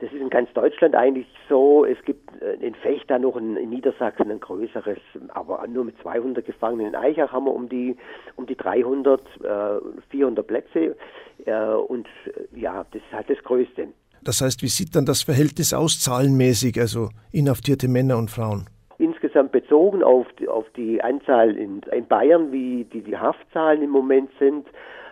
Das 0.00 0.12
ist 0.12 0.20
in 0.20 0.30
ganz 0.30 0.52
Deutschland 0.52 0.96
eigentlich 0.96 1.28
so. 1.48 1.84
Es 1.84 2.02
gibt 2.04 2.28
äh, 2.42 2.54
in 2.54 2.74
Fechter 2.74 3.20
noch 3.20 3.36
ein, 3.36 3.56
in 3.56 3.70
Niedersachsen 3.70 4.32
ein 4.32 4.40
größeres, 4.40 4.98
aber 5.28 5.64
nur 5.68 5.84
mit 5.84 5.96
200 6.02 6.44
Gefangenen. 6.44 6.88
In 6.88 6.94
Eichach 6.96 7.32
haben 7.32 7.46
wir 7.46 7.54
um 7.54 7.68
die, 7.68 7.96
um 8.34 8.46
die 8.46 8.56
300, 8.56 9.20
äh, 9.42 9.80
400 10.10 10.46
Plätze. 10.46 10.96
Äh, 11.46 11.66
und 11.66 12.08
äh, 12.26 12.60
ja, 12.60 12.84
das 12.90 13.00
ist 13.00 13.12
halt 13.12 13.30
das 13.30 13.42
Größte. 13.44 13.88
Das 14.24 14.40
heißt, 14.40 14.62
wie 14.62 14.68
sieht 14.68 14.96
dann 14.96 15.04
das 15.04 15.22
Verhältnis 15.22 15.74
aus, 15.74 16.00
zahlenmäßig, 16.00 16.80
also 16.80 17.10
inhaftierte 17.30 17.88
Männer 17.88 18.16
und 18.16 18.30
Frauen? 18.30 18.66
Insgesamt 18.98 19.52
bezogen 19.52 20.02
auf 20.02 20.26
die, 20.38 20.48
auf 20.48 20.64
die 20.76 21.02
Anzahl 21.02 21.56
in, 21.56 21.82
in 21.92 22.06
Bayern, 22.06 22.50
wie 22.52 22.84
die, 22.84 23.02
die 23.02 23.16
Haftzahlen 23.16 23.82
im 23.82 23.90
Moment 23.90 24.30
sind, 24.38 24.66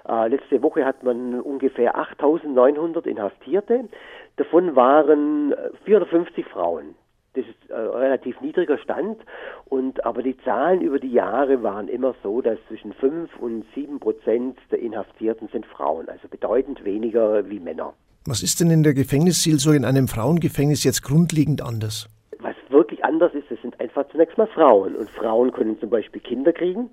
äh, 0.08 0.28
letzte 0.28 0.62
Woche 0.62 0.84
hat 0.84 1.02
man 1.02 1.40
ungefähr 1.40 1.96
8.900 1.96 3.06
Inhaftierte. 3.06 3.88
Davon 4.36 4.74
waren 4.74 5.54
450 5.84 6.38
äh, 6.38 6.48
Frauen. 6.48 6.94
Das 7.34 7.44
ist 7.46 7.72
ein 7.72 7.86
relativ 7.86 8.40
niedriger 8.40 8.78
Stand. 8.78 9.18
Und, 9.66 10.04
aber 10.04 10.22
die 10.22 10.36
Zahlen 10.38 10.80
über 10.80 10.98
die 10.98 11.12
Jahre 11.12 11.62
waren 11.62 11.88
immer 11.88 12.14
so, 12.22 12.42
dass 12.42 12.58
zwischen 12.68 12.92
5 12.94 13.38
und 13.38 13.64
7 13.74 14.00
Prozent 14.00 14.58
der 14.70 14.80
Inhaftierten 14.80 15.48
sind 15.48 15.66
Frauen, 15.66 16.08
also 16.08 16.28
bedeutend 16.28 16.84
weniger 16.84 17.48
wie 17.48 17.60
Männer. 17.60 17.94
Was 18.24 18.42
ist 18.42 18.60
denn 18.60 18.70
in 18.70 18.84
der 18.84 18.94
Gefängnisseelsorge 18.94 19.76
in 19.76 19.84
einem 19.84 20.06
Frauengefängnis 20.06 20.84
jetzt 20.84 21.02
grundlegend 21.02 21.60
anders? 21.60 22.08
Was 22.38 22.54
wirklich 22.68 23.04
anders 23.04 23.34
ist, 23.34 23.50
es 23.50 23.60
sind 23.62 23.78
einfach 23.80 24.08
zunächst 24.10 24.38
mal 24.38 24.46
Frauen. 24.46 24.94
Und 24.94 25.10
Frauen 25.10 25.50
können 25.52 25.78
zum 25.80 25.90
Beispiel 25.90 26.20
Kinder 26.20 26.52
kriegen. 26.52 26.90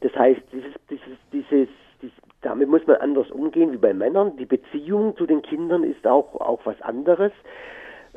Das 0.00 0.14
heißt, 0.16 0.40
dieses, 0.50 0.72
dieses, 0.88 1.18
dieses 1.50 1.68
damit 2.40 2.68
muss 2.68 2.86
man 2.86 2.96
anders 2.96 3.30
umgehen 3.30 3.72
wie 3.72 3.76
bei 3.76 3.92
Männern. 3.92 4.36
Die 4.36 4.46
Beziehung 4.46 5.16
zu 5.16 5.26
den 5.26 5.42
Kindern 5.42 5.84
ist 5.84 6.06
auch, 6.06 6.34
auch 6.40 6.60
was 6.64 6.80
anderes. 6.82 7.32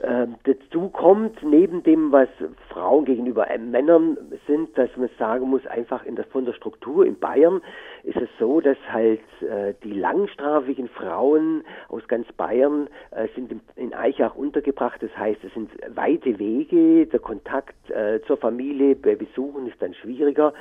Äh, 0.01 0.27
dazu 0.43 0.89
kommt, 0.89 1.41
neben 1.41 1.81
dem, 1.83 2.11
was 2.11 2.27
Frauen 2.69 3.05
gegenüber 3.05 3.47
Männern 3.57 4.17
sind, 4.45 4.77
dass 4.77 4.89
man 4.97 5.09
sagen 5.17 5.49
muss, 5.49 5.65
einfach 5.67 6.03
in 6.05 6.17
der, 6.17 6.25
von 6.25 6.43
der 6.43 6.51
Struktur 6.51 7.05
in 7.05 7.17
Bayern 7.17 7.61
ist 8.03 8.17
es 8.17 8.27
so, 8.37 8.59
dass 8.59 8.77
halt 8.91 9.21
äh, 9.41 9.73
die 9.83 9.93
langstrafigen 9.93 10.89
Frauen 10.89 11.63
aus 11.87 12.05
ganz 12.09 12.29
Bayern 12.33 12.89
äh, 13.11 13.29
sind 13.35 13.51
in, 13.53 13.61
in, 13.77 13.93
Eichach 13.93 14.35
untergebracht. 14.35 15.01
Das 15.01 15.15
heißt, 15.17 15.41
es 15.45 15.53
sind 15.53 15.71
weite 15.95 16.39
Wege, 16.39 17.07
der 17.07 17.19
Kontakt 17.19 17.89
äh, 17.89 18.19
zur 18.27 18.35
Familie 18.35 18.95
bei 18.95 19.15
Besuchen 19.15 19.65
ist 19.67 19.81
dann 19.81 19.93
schwieriger. 19.93 20.53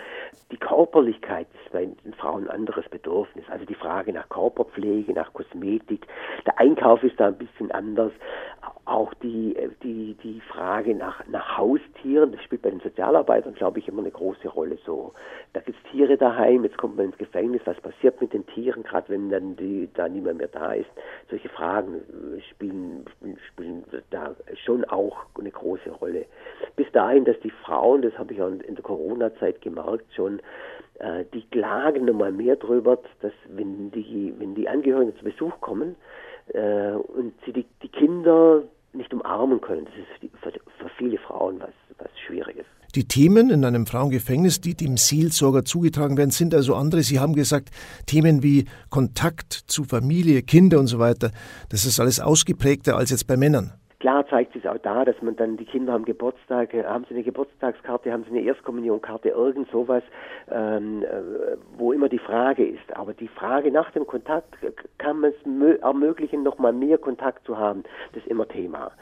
Die 0.52 0.56
Körperlichkeit 0.56 1.48
ist 1.64 1.72
bei 1.72 1.86
den 1.86 2.14
Frauen 2.14 2.44
ein 2.44 2.50
anderes 2.50 2.88
Bedürfnis. 2.88 3.44
Also 3.50 3.64
die 3.64 3.74
Frage 3.74 4.12
nach 4.12 4.28
Körperpflege, 4.28 5.12
nach 5.12 5.32
Kosmetik. 5.32 6.06
Der 6.46 6.58
Einkauf 6.60 7.02
ist 7.02 7.18
da 7.18 7.26
ein 7.26 7.38
bisschen 7.38 7.72
anders. 7.72 8.12
Auch 8.84 9.12
die, 9.24 9.56
die, 9.82 10.14
die 10.22 10.40
Frage 10.42 10.94
nach, 10.94 11.26
nach 11.28 11.56
Haustieren, 11.56 12.32
das 12.32 12.42
spielt 12.42 12.60
bei 12.62 12.70
den 12.70 12.80
Sozialarbeitern, 12.80 13.54
glaube 13.54 13.78
ich, 13.78 13.88
immer 13.88 14.02
eine 14.02 14.10
große 14.10 14.48
Rolle. 14.48 14.76
So, 14.84 15.14
da 15.54 15.60
gibt 15.60 15.78
es 15.78 15.90
Tiere 15.90 16.18
daheim, 16.18 16.62
jetzt 16.64 16.76
kommt 16.76 16.96
man 16.96 17.06
ins 17.06 17.18
Gefängnis, 17.18 17.62
was 17.64 17.80
passiert 17.80 18.20
mit 18.20 18.34
den 18.34 18.46
Tieren, 18.46 18.82
gerade 18.82 19.08
wenn 19.08 19.30
dann 19.30 19.56
die, 19.56 19.88
da 19.94 20.08
niemand 20.08 20.38
mehr 20.38 20.48
da 20.48 20.74
ist. 20.74 20.90
Solche 21.30 21.48
Fragen 21.48 22.02
spielen, 22.50 23.06
spielen 23.48 23.84
da 24.10 24.36
schon 24.64 24.84
auch 24.84 25.24
eine 25.38 25.50
große 25.50 25.90
Rolle. 25.90 26.26
Bis 26.76 26.90
dahin, 26.92 27.24
dass 27.24 27.40
die 27.40 27.50
Frauen, 27.50 28.02
das 28.02 28.16
habe 28.18 28.34
ich 28.34 28.42
auch 28.42 28.48
in 28.48 28.74
der 28.74 28.84
Corona-Zeit 28.84 29.62
gemerkt, 29.62 30.04
schon 30.14 30.40
äh, 30.98 31.24
die 31.32 31.48
klagen 31.48 32.04
nochmal 32.04 32.32
mehr 32.32 32.56
drüber, 32.56 32.98
dass 33.22 33.32
wenn 33.48 33.90
die, 33.90 34.34
wenn 34.38 34.54
die 34.54 34.68
Angehörigen 34.68 35.16
zu 35.16 35.24
Besuch 35.24 35.58
kommen, 35.60 35.96
äh, 36.48 36.92
und 36.92 37.32
sie 37.46 37.52
die, 37.52 37.66
die 37.82 37.88
Kinder 37.88 38.64
nicht 38.94 39.12
umarmen 39.12 39.60
können. 39.60 39.86
Das 39.86 39.94
ist 39.94 40.32
für, 40.42 40.90
viele 40.98 41.18
Frauen 41.18 41.60
was, 41.60 41.70
was 41.98 42.08
Schwieriges. 42.26 42.66
Die 42.94 43.08
Themen 43.08 43.50
in 43.50 43.64
einem 43.64 43.86
Frauengefängnis, 43.86 44.60
die 44.60 44.74
dem 44.74 44.96
Seelsorger 44.96 45.64
zugetragen 45.64 46.16
werden, 46.16 46.30
sind 46.30 46.54
also 46.54 46.76
andere. 46.76 47.02
Sie 47.02 47.18
haben 47.18 47.34
gesagt, 47.34 47.70
Themen 48.06 48.42
wie 48.44 48.66
Kontakt 48.90 49.52
zu 49.52 49.82
Familie, 49.84 50.42
Kinder 50.42 50.78
und 50.78 50.86
so 50.86 51.00
weiter, 51.00 51.32
das 51.70 51.86
ist 51.86 51.98
alles 51.98 52.20
ausgeprägter 52.20 52.96
als 52.96 53.10
jetzt 53.10 53.26
bei 53.26 53.36
Männern. 53.36 53.72
Klar 54.04 54.26
zeigt 54.28 54.52
sich 54.52 54.68
auch 54.68 54.76
da, 54.76 55.06
dass 55.06 55.22
man 55.22 55.34
dann 55.34 55.56
die 55.56 55.64
Kinder 55.64 55.94
haben 55.94 56.04
Geburtstag, 56.04 56.74
haben 56.74 57.06
sie 57.08 57.14
eine 57.14 57.22
Geburtstagskarte, 57.22 58.12
haben 58.12 58.24
sie 58.24 58.36
eine 58.36 58.42
Erstkommunionkarte, 58.42 59.30
irgend 59.30 59.70
sowas, 59.70 60.02
ähm, 60.50 61.02
äh, 61.04 61.56
wo 61.78 61.90
immer 61.90 62.10
die 62.10 62.18
Frage 62.18 62.66
ist. 62.66 62.94
Aber 62.94 63.14
die 63.14 63.28
Frage 63.28 63.70
nach 63.70 63.90
dem 63.92 64.06
Kontakt, 64.06 64.58
kann 64.98 65.20
man 65.20 65.30
es 65.30 65.80
ermöglichen, 65.80 66.42
nochmal 66.42 66.74
mehr 66.74 66.98
Kontakt 66.98 67.46
zu 67.46 67.56
haben, 67.56 67.82
das 68.12 68.22
ist 68.24 68.28
immer 68.28 68.46
Thema. 68.46 68.92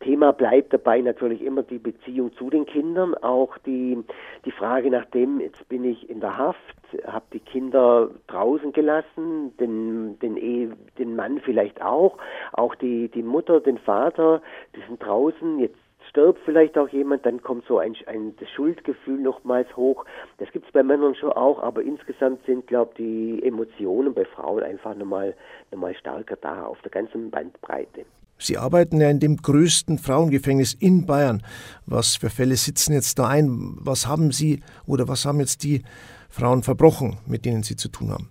Thema 0.00 0.32
bleibt 0.32 0.72
dabei 0.72 1.00
natürlich 1.00 1.42
immer 1.42 1.62
die 1.62 1.78
Beziehung 1.78 2.32
zu 2.34 2.50
den 2.50 2.66
Kindern, 2.66 3.14
auch 3.14 3.58
die, 3.58 3.98
die 4.44 4.50
Frage 4.52 4.90
nach 4.90 5.06
dem, 5.06 5.40
jetzt 5.40 5.68
bin 5.68 5.84
ich 5.84 6.08
in 6.08 6.20
der 6.20 6.36
Haft, 6.36 6.58
habe 7.06 7.24
die 7.32 7.40
Kinder 7.40 8.10
draußen 8.28 8.72
gelassen, 8.72 9.56
den, 9.58 10.18
den, 10.20 10.36
e, 10.36 10.70
den 10.98 11.16
Mann 11.16 11.40
vielleicht 11.40 11.82
auch, 11.82 12.16
auch 12.52 12.74
die, 12.76 13.08
die 13.08 13.22
Mutter, 13.22 13.60
den 13.60 13.78
Vater, 13.78 14.40
die 14.76 14.80
sind 14.86 15.02
draußen, 15.04 15.58
jetzt 15.58 15.78
stirbt 16.08 16.40
vielleicht 16.44 16.78
auch 16.78 16.88
jemand, 16.88 17.26
dann 17.26 17.42
kommt 17.42 17.66
so 17.66 17.78
ein, 17.78 17.94
ein 18.06 18.34
das 18.38 18.48
Schuldgefühl 18.50 19.20
nochmals 19.20 19.76
hoch. 19.76 20.04
Das 20.38 20.50
gibt 20.52 20.66
es 20.66 20.72
bei 20.72 20.82
Männern 20.82 21.14
schon 21.14 21.32
auch, 21.32 21.62
aber 21.62 21.82
insgesamt 21.82 22.44
sind, 22.46 22.66
glaube 22.66 22.92
ich, 22.92 22.96
die 22.98 23.42
Emotionen 23.46 24.14
bei 24.14 24.24
Frauen 24.24 24.62
einfach 24.62 24.94
nochmal, 24.94 25.34
nochmal 25.70 25.94
stärker 25.94 26.36
da, 26.36 26.64
auf 26.64 26.80
der 26.82 26.90
ganzen 26.90 27.30
Bandbreite. 27.30 28.04
Sie 28.38 28.56
arbeiten 28.56 29.00
ja 29.00 29.10
in 29.10 29.18
dem 29.18 29.36
größten 29.36 29.98
Frauengefängnis 29.98 30.74
in 30.74 31.06
Bayern. 31.06 31.42
Was 31.86 32.16
für 32.16 32.30
Fälle 32.30 32.54
sitzen 32.54 32.92
jetzt 32.92 33.18
da 33.18 33.28
ein? 33.28 33.76
Was 33.80 34.06
haben 34.06 34.30
Sie 34.30 34.62
oder 34.86 35.08
was 35.08 35.26
haben 35.26 35.40
jetzt 35.40 35.64
die 35.64 35.82
Frauen 36.30 36.62
verbrochen, 36.62 37.18
mit 37.26 37.44
denen 37.44 37.64
Sie 37.64 37.76
zu 37.76 37.88
tun 37.88 38.12
haben? 38.12 38.30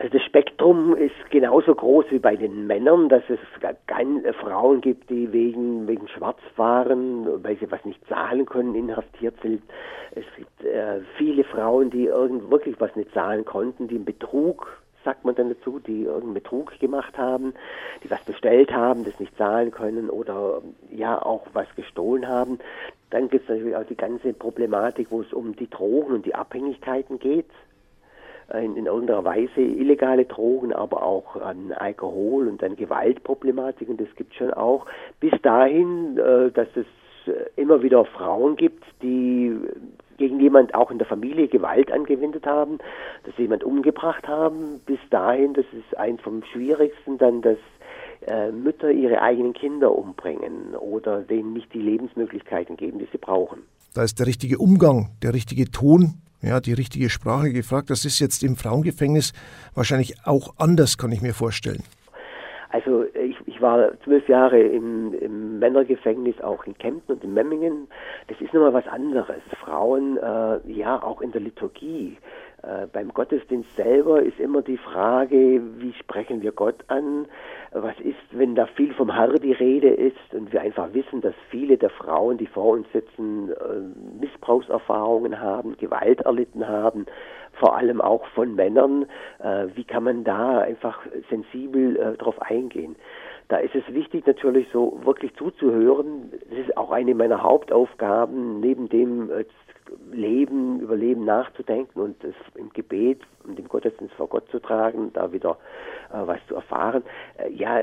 Also 0.00 0.16
das 0.16 0.22
Spektrum 0.26 0.94
ist 0.94 1.14
genauso 1.30 1.74
groß 1.74 2.04
wie 2.10 2.20
bei 2.20 2.36
den 2.36 2.68
Männern, 2.68 3.08
dass 3.08 3.22
es 3.28 3.40
kein, 3.88 4.24
äh, 4.24 4.32
Frauen 4.32 4.80
gibt, 4.80 5.10
die 5.10 5.32
wegen, 5.32 5.88
wegen 5.88 6.06
Schwarzfahren, 6.06 7.42
weil 7.42 7.56
sie 7.58 7.70
was 7.72 7.84
nicht 7.84 8.06
zahlen 8.06 8.46
können, 8.46 8.76
inhaftiert 8.76 9.34
sind. 9.42 9.60
Es 10.12 10.24
gibt 10.36 10.64
äh, 10.64 11.00
viele 11.16 11.42
Frauen, 11.42 11.90
die 11.90 12.04
irgend 12.04 12.48
wirklich 12.48 12.76
was 12.78 12.94
nicht 12.94 13.12
zahlen 13.12 13.44
konnten, 13.44 13.88
die 13.88 13.96
im 13.96 14.04
Betrug 14.04 14.68
sagt 15.04 15.24
man 15.24 15.34
dann 15.34 15.48
dazu, 15.48 15.78
die 15.78 16.02
irgendeinen 16.02 16.34
Betrug 16.34 16.78
gemacht 16.78 17.16
haben, 17.16 17.54
die 18.02 18.10
was 18.10 18.22
bestellt 18.22 18.72
haben, 18.72 19.04
das 19.04 19.18
nicht 19.20 19.36
zahlen 19.36 19.70
können 19.70 20.10
oder 20.10 20.62
ja 20.90 21.20
auch 21.20 21.46
was 21.52 21.66
gestohlen 21.76 22.28
haben. 22.28 22.58
Dann 23.10 23.28
gibt 23.28 23.44
es 23.44 23.48
natürlich 23.48 23.76
auch 23.76 23.86
die 23.86 23.96
ganze 23.96 24.32
Problematik, 24.32 25.08
wo 25.10 25.22
es 25.22 25.32
um 25.32 25.56
die 25.56 25.70
Drogen 25.70 26.14
und 26.14 26.26
die 26.26 26.34
Abhängigkeiten 26.34 27.18
geht. 27.18 27.50
In, 28.52 28.76
in 28.76 28.86
irgendeiner 28.86 29.24
Weise 29.24 29.60
illegale 29.60 30.24
Drogen, 30.24 30.72
aber 30.72 31.02
auch 31.02 31.36
an 31.36 31.70
Alkohol 31.70 32.48
und 32.48 32.64
an 32.64 32.76
Gewaltproblematiken, 32.76 33.98
das 33.98 34.08
gibt 34.16 34.34
schon 34.34 34.54
auch. 34.54 34.86
Bis 35.20 35.34
dahin, 35.42 36.16
äh, 36.16 36.50
dass 36.50 36.68
es 36.74 36.86
immer 37.56 37.82
wieder 37.82 38.04
Frauen 38.06 38.56
gibt, 38.56 38.84
die 39.02 39.54
gegen 40.18 40.40
jemand 40.40 40.74
auch 40.74 40.90
in 40.90 40.98
der 40.98 41.06
Familie 41.06 41.48
Gewalt 41.48 41.90
angewendet 41.90 42.44
haben, 42.46 42.78
dass 43.24 43.34
sie 43.36 43.42
jemand 43.42 43.64
umgebracht 43.64 44.28
haben, 44.28 44.80
bis 44.84 44.98
dahin, 45.10 45.54
das 45.54 45.64
ist 45.72 45.96
eins 45.96 46.20
vom 46.20 46.42
schwierigsten, 46.52 47.16
dann 47.18 47.40
dass 47.40 47.58
äh, 48.26 48.50
Mütter 48.50 48.90
ihre 48.90 49.22
eigenen 49.22 49.52
Kinder 49.52 49.92
umbringen 49.92 50.74
oder 50.74 51.20
denen 51.22 51.52
nicht 51.52 51.72
die 51.72 51.80
Lebensmöglichkeiten 51.80 52.76
geben, 52.76 52.98
die 52.98 53.08
sie 53.10 53.18
brauchen. 53.18 53.62
Da 53.94 54.02
ist 54.02 54.18
der 54.18 54.26
richtige 54.26 54.58
Umgang, 54.58 55.10
der 55.22 55.32
richtige 55.34 55.70
Ton, 55.70 56.14
ja, 56.42 56.60
die 56.60 56.72
richtige 56.72 57.10
Sprache 57.10 57.52
gefragt. 57.52 57.90
Das 57.90 58.04
ist 58.04 58.18
jetzt 58.20 58.42
im 58.42 58.56
Frauengefängnis 58.56 59.32
wahrscheinlich 59.74 60.14
auch 60.24 60.54
anders, 60.58 60.98
kann 60.98 61.12
ich 61.12 61.22
mir 61.22 61.32
vorstellen. 61.32 61.82
Also 62.70 63.04
war 63.68 64.00
zwölf 64.04 64.28
Jahre 64.28 64.60
im, 64.60 65.12
im 65.12 65.58
Männergefängnis, 65.58 66.40
auch 66.40 66.64
in 66.64 66.76
Kempten 66.78 67.16
und 67.16 67.24
in 67.24 67.34
Memmingen. 67.34 67.88
Das 68.28 68.40
ist 68.40 68.54
nochmal 68.54 68.72
was 68.72 68.88
anderes. 68.88 69.42
Frauen, 69.60 70.16
äh, 70.16 70.72
ja, 70.72 71.02
auch 71.02 71.20
in 71.20 71.32
der 71.32 71.42
Liturgie. 71.42 72.16
Äh, 72.62 72.86
beim 72.92 73.12
Gottesdienst 73.12 73.74
selber 73.76 74.22
ist 74.22 74.40
immer 74.40 74.62
die 74.62 74.78
Frage, 74.78 75.60
wie 75.76 75.92
sprechen 75.92 76.42
wir 76.42 76.52
Gott 76.52 76.82
an? 76.88 77.26
Was 77.72 77.98
ist, 78.00 78.16
wenn 78.32 78.54
da 78.54 78.66
viel 78.66 78.92
vom 78.94 79.14
Herr 79.14 79.28
die 79.34 79.52
Rede 79.52 79.90
ist 79.90 80.34
und 80.34 80.52
wir 80.52 80.62
einfach 80.62 80.92
wissen, 80.94 81.20
dass 81.20 81.34
viele 81.50 81.76
der 81.76 81.90
Frauen, 81.90 82.38
die 82.38 82.46
vor 82.46 82.72
uns 82.72 82.90
sitzen, 82.92 83.50
äh, 83.50 84.20
Missbrauchserfahrungen 84.20 85.38
haben, 85.38 85.76
Gewalt 85.76 86.22
erlitten 86.22 86.66
haben, 86.66 87.06
vor 87.52 87.76
allem 87.76 88.00
auch 88.00 88.26
von 88.28 88.54
Männern. 88.54 89.06
Äh, 89.38 89.66
wie 89.74 89.84
kann 89.84 90.04
man 90.04 90.24
da 90.24 90.58
einfach 90.58 90.98
sensibel 91.30 91.96
äh, 91.96 92.16
darauf 92.16 92.40
eingehen? 92.42 92.96
Da 93.48 93.56
ist 93.58 93.74
es 93.74 93.82
wichtig 93.94 94.26
natürlich 94.26 94.68
so 94.72 95.00
wirklich 95.04 95.34
zuzuhören. 95.36 96.30
Das 96.50 96.58
ist 96.58 96.76
auch 96.76 96.90
eine 96.90 97.14
meiner 97.14 97.42
Hauptaufgaben, 97.42 98.60
neben 98.60 98.88
dem 98.88 99.30
äh, 99.30 99.44
Leben, 100.12 100.80
über 100.80 100.96
Leben 100.96 101.24
nachzudenken 101.24 102.00
und 102.00 102.22
es 102.22 102.34
im 102.54 102.70
Gebet 102.74 103.22
und 103.44 103.58
im 103.58 103.68
Gottesdienst 103.68 104.14
vor 104.14 104.28
Gott 104.28 104.48
zu 104.50 104.58
tragen, 104.58 105.12
da 105.14 105.32
wieder 105.32 105.56
äh, 106.10 106.26
was 106.26 106.38
zu 106.46 106.56
erfahren. 106.56 107.02
Äh, 107.38 107.50
ja, 107.52 107.82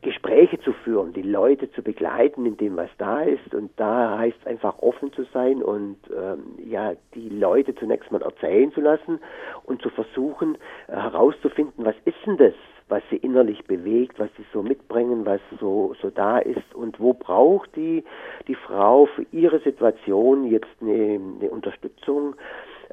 Gespräche 0.00 0.60
zu 0.60 0.72
führen, 0.72 1.12
die 1.12 1.22
Leute 1.22 1.70
zu 1.72 1.82
begleiten 1.82 2.46
in 2.46 2.56
dem, 2.56 2.76
was 2.76 2.90
da 2.98 3.22
ist. 3.22 3.52
Und 3.52 3.72
da 3.76 4.18
heißt 4.18 4.36
es 4.40 4.46
einfach 4.46 4.78
offen 4.78 5.12
zu 5.12 5.24
sein 5.34 5.60
und 5.62 5.98
ähm, 6.16 6.54
ja, 6.64 6.94
die 7.14 7.28
Leute 7.28 7.74
zunächst 7.74 8.10
mal 8.12 8.22
erzählen 8.22 8.72
zu 8.72 8.80
lassen 8.80 9.18
und 9.64 9.82
zu 9.82 9.90
versuchen 9.90 10.56
äh, 10.86 10.92
herauszufinden, 10.92 11.84
was 11.84 11.96
ist 12.04 12.16
denn 12.24 12.36
das, 12.36 12.54
was 12.88 13.02
sie 13.10 13.16
innerlich 13.16 13.64
bewegt, 13.64 14.18
was 14.18 14.30
sie 14.36 14.44
so 14.52 14.62
mitbringen, 14.62 15.26
was 15.26 15.40
so, 15.60 15.94
so 16.00 16.10
da 16.10 16.38
ist 16.38 16.74
und 16.74 16.98
wo 16.98 17.12
braucht 17.12 17.74
die, 17.76 18.04
die 18.46 18.54
Frau 18.54 19.06
für 19.06 19.26
ihre 19.32 19.60
Situation 19.60 20.50
jetzt 20.50 20.66
eine, 20.80 21.20
eine 21.40 21.50
Unterstützung, 21.50 22.34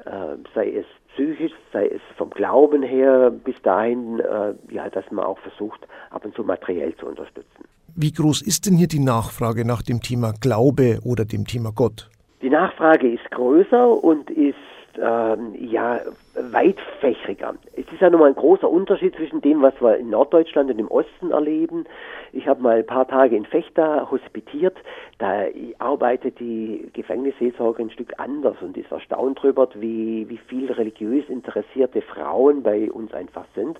äh, 0.04 0.36
sei 0.54 0.70
es 0.72 0.86
psychisch, 1.14 1.52
sei 1.72 1.88
es 1.88 2.00
vom 2.16 2.30
Glauben 2.30 2.82
her, 2.82 3.30
bis 3.30 3.60
dahin, 3.62 4.20
äh, 4.20 4.54
ja, 4.70 4.90
dass 4.90 5.10
man 5.10 5.24
auch 5.24 5.38
versucht, 5.38 5.86
ab 6.10 6.24
und 6.24 6.34
zu 6.34 6.44
materiell 6.44 6.94
zu 6.96 7.06
unterstützen. 7.06 7.64
Wie 7.94 8.12
groß 8.12 8.42
ist 8.42 8.66
denn 8.66 8.76
hier 8.76 8.88
die 8.88 8.98
Nachfrage 8.98 9.66
nach 9.66 9.82
dem 9.82 10.02
Thema 10.02 10.34
Glaube 10.38 10.98
oder 11.04 11.24
dem 11.24 11.46
Thema 11.46 11.72
Gott? 11.74 12.10
Die 12.42 12.50
Nachfrage 12.50 13.10
ist 13.10 13.30
größer 13.30 14.04
und 14.04 14.30
ist 14.30 14.54
ähm, 14.98 15.54
ja 15.58 16.00
weitfächriger. 16.34 17.54
Es 17.74 17.86
ist 17.92 18.00
ja 18.00 18.10
nochmal 18.10 18.28
ein 18.28 18.34
großer 18.34 18.68
Unterschied 18.68 19.14
zwischen 19.16 19.40
dem, 19.40 19.62
was 19.62 19.74
wir 19.80 19.96
in 19.96 20.10
Norddeutschland 20.10 20.70
und 20.70 20.78
im 20.78 20.88
Osten 20.88 21.30
erleben. 21.30 21.84
Ich 22.32 22.46
habe 22.46 22.62
mal 22.62 22.78
ein 22.78 22.86
paar 22.86 23.08
Tage 23.08 23.36
in 23.36 23.46
Fechter 23.46 24.10
hospitiert. 24.10 24.76
Da 25.18 25.44
arbeitet 25.78 26.38
die 26.38 26.90
Gefängnisseelsorge 26.92 27.82
ein 27.82 27.90
Stück 27.90 28.12
anders 28.18 28.56
und 28.60 28.76
ist 28.76 28.92
erstaunt 28.92 29.38
darüber, 29.38 29.68
wie, 29.74 30.28
wie 30.28 30.38
viel 30.38 30.70
religiös 30.70 31.28
interessierte 31.28 32.02
Frauen 32.02 32.62
bei 32.62 32.90
uns 32.90 33.12
einfach 33.14 33.46
sind. 33.54 33.78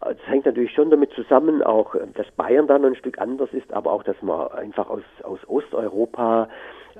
Das 0.00 0.16
hängt 0.26 0.46
natürlich 0.46 0.72
schon 0.72 0.90
damit 0.90 1.12
zusammen, 1.12 1.62
auch 1.62 1.94
dass 2.14 2.28
Bayern 2.32 2.66
dann 2.66 2.84
ein 2.84 2.96
Stück 2.96 3.20
anders 3.20 3.52
ist, 3.52 3.72
aber 3.72 3.92
auch, 3.92 4.02
dass 4.02 4.20
man 4.20 4.48
einfach 4.48 4.90
aus, 4.90 5.02
aus 5.22 5.38
Osteuropa 5.46 6.48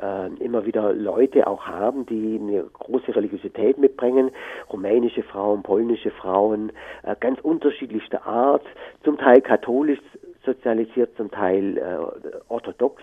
äh, 0.01 0.29
immer 0.43 0.65
wieder 0.67 0.93
Leute 0.93 1.47
auch 1.47 1.67
haben, 1.67 2.07
die 2.07 2.39
eine 2.41 2.65
große 2.65 3.15
Religiosität 3.15 3.79
mitbringen, 3.79 4.31
rumänische 4.73 5.23
Frauen, 5.23 5.63
polnische 5.63 6.11
Frauen, 6.11 6.73
äh, 7.03 7.17
ganz 7.19 7.41
unterschiedlichster 7.41 8.27
Art, 8.27 8.65
zum 9.05 9.19
Teil 9.19 9.41
katholisch 9.41 10.01
sozialisiert, 10.45 11.17
zum 11.17 11.31
Teil 11.31 11.79
äh, 11.79 12.37
orthodox, 12.49 13.03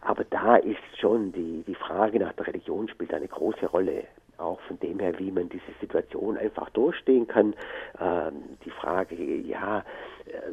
aber 0.00 0.24
da 0.24 0.56
ist 0.56 0.78
schon 0.98 1.32
die, 1.32 1.64
die 1.66 1.74
Frage 1.74 2.18
nach 2.18 2.32
der 2.32 2.48
Religion 2.48 2.88
spielt 2.88 3.14
eine 3.14 3.28
große 3.28 3.66
Rolle. 3.66 4.04
Auch 4.38 4.60
von 4.62 4.78
dem 4.80 4.98
her, 4.98 5.18
wie 5.18 5.30
man 5.30 5.48
diese 5.48 5.72
Situation 5.80 6.36
einfach 6.36 6.70
durchstehen 6.70 7.28
kann. 7.28 7.54
Ähm, 8.00 8.42
die 8.64 8.70
Frage, 8.70 9.14
ja, 9.14 9.84
äh, 10.26 10.52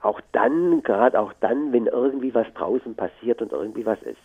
auch 0.00 0.20
dann, 0.32 0.82
gerade 0.82 1.18
auch 1.18 1.32
dann, 1.40 1.72
wenn 1.72 1.86
irgendwie 1.86 2.34
was 2.34 2.46
draußen 2.54 2.94
passiert 2.94 3.42
und 3.42 3.52
irgendwie 3.52 3.84
was 3.84 4.00
ist, 4.02 4.16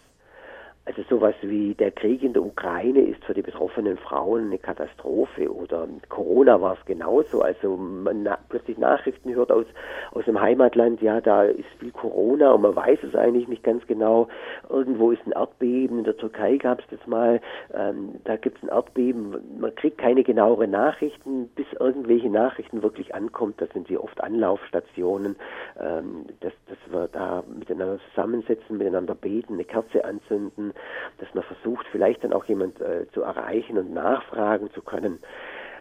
also 0.86 1.02
sowas 1.10 1.34
wie 1.42 1.74
der 1.76 1.92
Krieg 1.92 2.24
in 2.24 2.34
der 2.34 2.44
Ukraine 2.44 3.00
ist 3.00 3.24
für 3.24 3.34
die 3.34 3.42
betroffenen 3.42 3.98
Frauen 3.98 4.48
eine 4.48 4.58
Katastrophe 4.58 5.50
oder 5.50 5.88
Corona 6.10 6.60
war 6.60 6.74
es 6.78 6.86
genauso. 6.86 7.42
Also 7.42 7.78
man 7.78 8.24
na 8.24 8.38
plötzlich 8.50 8.78
Nachrichten 8.78 9.34
hört 9.34 9.50
aus, 9.50 9.66
aus 10.12 10.26
dem 10.26 10.42
Heimatland, 10.42 11.02
ja, 11.02 11.22
da 11.22 11.44
ist 11.44 11.70
viel 11.80 11.92
Corona 11.92 12.52
und 12.52 12.64
man 12.64 12.76
weiß 12.76 13.00
es 13.04 13.16
eigentlich 13.16 13.48
nicht 13.48 13.64
ganz 13.64 13.88
genau. 13.88 14.28
Irgendwo 14.70 15.12
ist 15.12 15.26
ein 15.26 15.32
Erdbeben, 15.32 16.00
in 16.00 16.04
der 16.04 16.18
Türkei 16.18 16.58
gab 16.58 16.80
es 16.80 16.86
das 16.90 17.08
mal, 17.08 17.40
ähm, 17.74 18.16
da 18.26 18.36
gibt 18.36 18.58
es 18.58 18.64
ein 18.64 18.70
Erdbeben. 18.70 19.38
Man 19.60 19.74
kriegt 19.76 19.98
keine 19.98 20.24
genaueren 20.24 20.72
Nachrichten, 20.72 21.48
bis 21.56 21.68
irgendwelche 21.80 22.30
Nachrichten 22.30 22.84
wirklich 22.84 23.16
ankommt. 23.16 23.62
Das 23.62 23.70
sind 23.70 23.88
sie 23.88 23.98
oft 23.98 24.22
Anlaufstationen, 24.22 25.38
ähm, 25.80 26.26
dass, 26.42 26.54
dass 26.68 26.78
wir 26.92 27.08
da 27.08 27.42
miteinander 27.58 28.00
zusammensetzen, 28.10 28.78
miteinander 28.78 29.16
beten, 29.16 29.54
eine 29.54 29.64
Kerze 29.64 30.04
anzünden 30.04 30.73
dass 31.20 31.34
man 31.34 31.44
versucht, 31.44 31.86
vielleicht 31.92 32.24
dann 32.24 32.34
auch 32.34 32.46
jemand 32.46 32.80
äh, 32.82 33.06
zu 33.14 33.22
erreichen 33.22 33.78
und 33.78 33.94
nachfragen 33.94 34.72
zu 34.72 34.82
können. 34.82 35.20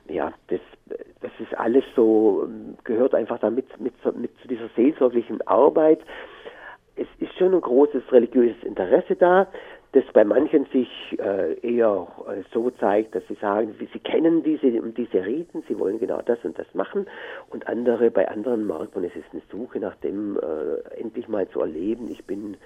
Ja, 0.09 0.33
das, 0.49 0.61
das 1.21 1.31
ist 1.39 1.57
alles 1.57 1.85
so, 1.95 2.49
gehört 2.85 3.15
einfach 3.15 3.39
damit 3.39 3.81
mit, 3.81 3.95
mit 4.17 4.37
zu 4.41 4.49
dieser 4.49 4.69
seelsorglichen 4.75 5.41
Arbeit. 5.47 6.01
Es 6.97 7.07
ist 7.19 7.33
schon 7.39 7.55
ein 7.55 7.61
großes 7.61 8.03
religiöses 8.13 8.63
Interesse 8.65 9.17
da, 9.17 9.47
das 9.93 10.05
bei 10.15 10.25
manchen 10.25 10.65
sich 10.73 10.89
äh, 11.19 11.55
eher 11.61 12.09
äh, 12.27 12.43
so 12.53 12.71
zeigt, 12.71 13.15
dass 13.15 13.27
sie 13.29 13.35
sagen, 13.35 13.75
sie 13.79 13.99
kennen 13.99 14.43
diese 14.43 14.71
diese 14.71 15.25
Riten, 15.25 15.63
sie 15.69 15.79
wollen 15.79 15.99
genau 15.99 16.23
das 16.23 16.39
und 16.45 16.59
das 16.59 16.67
machen, 16.75 17.07
und 17.51 17.67
andere 17.69 18.11
bei 18.11 18.29
anderen 18.29 18.67
merkt 18.67 18.95
man, 18.95 19.05
es 19.05 19.15
ist 19.15 19.27
eine 19.33 19.43
Suche 19.51 19.81
nach 19.81 19.97
dem 19.97 20.39
äh, 20.39 20.99
endlich 20.99 21.29
mal 21.29 21.47
zu 21.49 21.61
erleben. 21.61 22.11
Ich 22.11 22.25
bin 22.25 22.57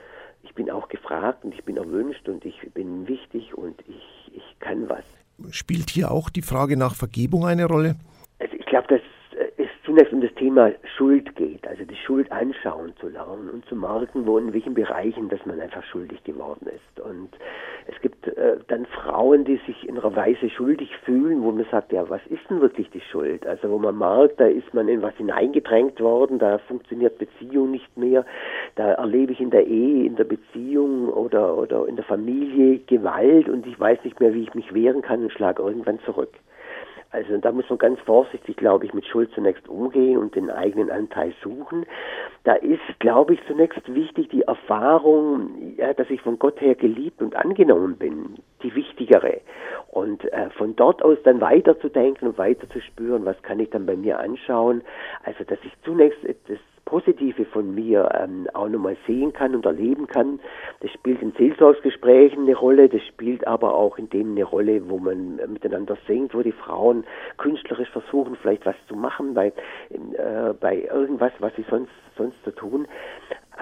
ich 0.46 0.54
bin 0.54 0.70
auch 0.70 0.88
gefragt 0.88 1.44
und 1.44 1.54
ich 1.54 1.64
bin 1.64 1.76
erwünscht 1.76 2.28
und 2.28 2.44
ich 2.44 2.56
bin 2.72 3.06
wichtig 3.08 3.54
und 3.54 3.80
ich, 3.88 4.32
ich 4.34 4.58
kann 4.60 4.88
was. 4.88 5.04
Spielt 5.50 5.90
hier 5.90 6.10
auch 6.10 6.30
die 6.30 6.42
Frage 6.42 6.76
nach 6.76 6.94
Vergebung 6.94 7.44
eine 7.46 7.66
Rolle? 7.66 7.96
Also 8.38 8.54
ich 8.54 8.66
glaube, 8.66 8.86
dass 8.88 9.00
zunächst 9.86 10.12
um 10.12 10.20
das 10.20 10.34
Thema 10.34 10.72
Schuld 10.96 11.34
geht, 11.36 11.66
also 11.66 11.84
die 11.84 11.96
Schuld 11.96 12.30
anschauen 12.32 12.92
zu 13.00 13.08
lernen 13.08 13.48
und 13.48 13.64
zu 13.66 13.76
merken, 13.76 14.26
wo 14.26 14.36
in 14.36 14.52
welchen 14.52 14.74
Bereichen, 14.74 15.28
dass 15.28 15.44
man 15.46 15.60
einfach 15.60 15.84
schuldig 15.84 16.22
geworden 16.24 16.66
ist. 16.66 17.00
Und 17.00 17.30
es 17.86 17.98
gibt 18.02 18.26
äh, 18.26 18.56
dann 18.66 18.84
Frauen, 18.86 19.44
die 19.44 19.60
sich 19.66 19.88
in 19.88 19.96
einer 19.96 20.14
Weise 20.14 20.50
schuldig 20.50 20.90
fühlen, 21.04 21.42
wo 21.42 21.52
man 21.52 21.64
sagt, 21.70 21.92
ja, 21.92 22.08
was 22.10 22.20
ist 22.26 22.42
denn 22.50 22.60
wirklich 22.60 22.90
die 22.90 23.00
Schuld? 23.00 23.46
Also 23.46 23.70
wo 23.70 23.78
man 23.78 23.96
merkt, 23.96 24.40
da 24.40 24.46
ist 24.46 24.74
man 24.74 24.88
in 24.88 25.02
was 25.02 25.14
hineingedrängt 25.16 26.00
worden, 26.00 26.40
da 26.40 26.58
funktioniert 26.58 27.18
Beziehung 27.18 27.70
nicht 27.70 27.96
mehr, 27.96 28.26
da 28.74 28.92
erlebe 28.92 29.32
ich 29.32 29.40
in 29.40 29.50
der 29.50 29.66
Ehe, 29.66 30.04
in 30.04 30.16
der 30.16 30.24
Beziehung 30.24 31.08
oder, 31.08 31.56
oder 31.56 31.86
in 31.86 31.94
der 31.94 32.04
Familie 32.04 32.80
Gewalt 32.80 33.48
und 33.48 33.66
ich 33.66 33.78
weiß 33.78 34.02
nicht 34.04 34.18
mehr, 34.18 34.34
wie 34.34 34.42
ich 34.42 34.54
mich 34.54 34.74
wehren 34.74 35.02
kann 35.02 35.22
und 35.22 35.32
schlage 35.32 35.62
irgendwann 35.62 36.00
zurück. 36.00 36.32
Also 37.10 37.38
da 37.38 37.52
muss 37.52 37.68
man 37.70 37.78
ganz 37.78 38.00
vorsichtig, 38.00 38.56
glaube 38.56 38.84
ich, 38.84 38.92
mit 38.92 39.06
Schuld 39.06 39.30
zunächst 39.32 39.68
umgehen 39.68 40.18
und 40.18 40.34
den 40.34 40.50
eigenen 40.50 40.90
Anteil 40.90 41.32
suchen. 41.42 41.86
Da 42.44 42.54
ist, 42.54 42.80
glaube 42.98 43.34
ich, 43.34 43.40
zunächst 43.46 43.94
wichtig 43.94 44.28
die 44.28 44.42
Erfahrung, 44.42 45.74
ja, 45.76 45.94
dass 45.94 46.10
ich 46.10 46.20
von 46.20 46.38
Gott 46.38 46.60
her 46.60 46.74
geliebt 46.74 47.22
und 47.22 47.36
angenommen 47.36 47.96
bin, 47.96 48.36
die 48.62 48.74
wichtigere. 48.74 49.40
Und 49.88 50.30
äh, 50.32 50.50
von 50.50 50.74
dort 50.76 51.02
aus 51.02 51.18
dann 51.24 51.40
weiterzudenken 51.40 52.28
und 52.28 52.38
weiter 52.38 52.68
zu 52.70 52.80
spüren, 52.80 53.24
was 53.24 53.40
kann 53.42 53.60
ich 53.60 53.70
dann 53.70 53.86
bei 53.86 53.96
mir 53.96 54.18
anschauen. 54.18 54.82
Also 55.24 55.44
dass 55.44 55.58
ich 55.64 55.72
zunächst 55.84 56.18
das 56.48 56.58
Positive 56.86 57.44
von 57.46 57.74
mir 57.74 58.08
ähm, 58.14 58.48
auch 58.54 58.68
nochmal 58.68 58.96
sehen 59.06 59.32
kann 59.32 59.54
und 59.54 59.66
erleben 59.66 60.06
kann. 60.06 60.40
Das 60.80 60.90
spielt 60.92 61.20
in 61.20 61.32
Seelsorgsgesprächen 61.32 62.44
eine 62.44 62.56
Rolle, 62.56 62.88
das 62.88 63.02
spielt 63.02 63.46
aber 63.46 63.74
auch 63.74 63.98
in 63.98 64.08
dem 64.08 64.30
eine 64.30 64.44
Rolle, 64.44 64.88
wo 64.88 64.98
man 64.98 65.36
miteinander 65.52 65.98
singt, 66.06 66.32
wo 66.32 66.42
die 66.42 66.52
Frauen 66.52 67.04
künstlerisch 67.36 67.90
versuchen, 67.90 68.36
vielleicht 68.40 68.64
was 68.64 68.76
zu 68.88 68.94
machen 68.94 69.34
bei, 69.34 69.48
äh, 69.90 70.54
bei 70.58 70.88
irgendwas, 70.90 71.32
was 71.40 71.54
sie 71.56 71.64
sonst, 71.68 71.92
sonst 72.16 72.42
zu 72.44 72.52
tun. 72.52 72.86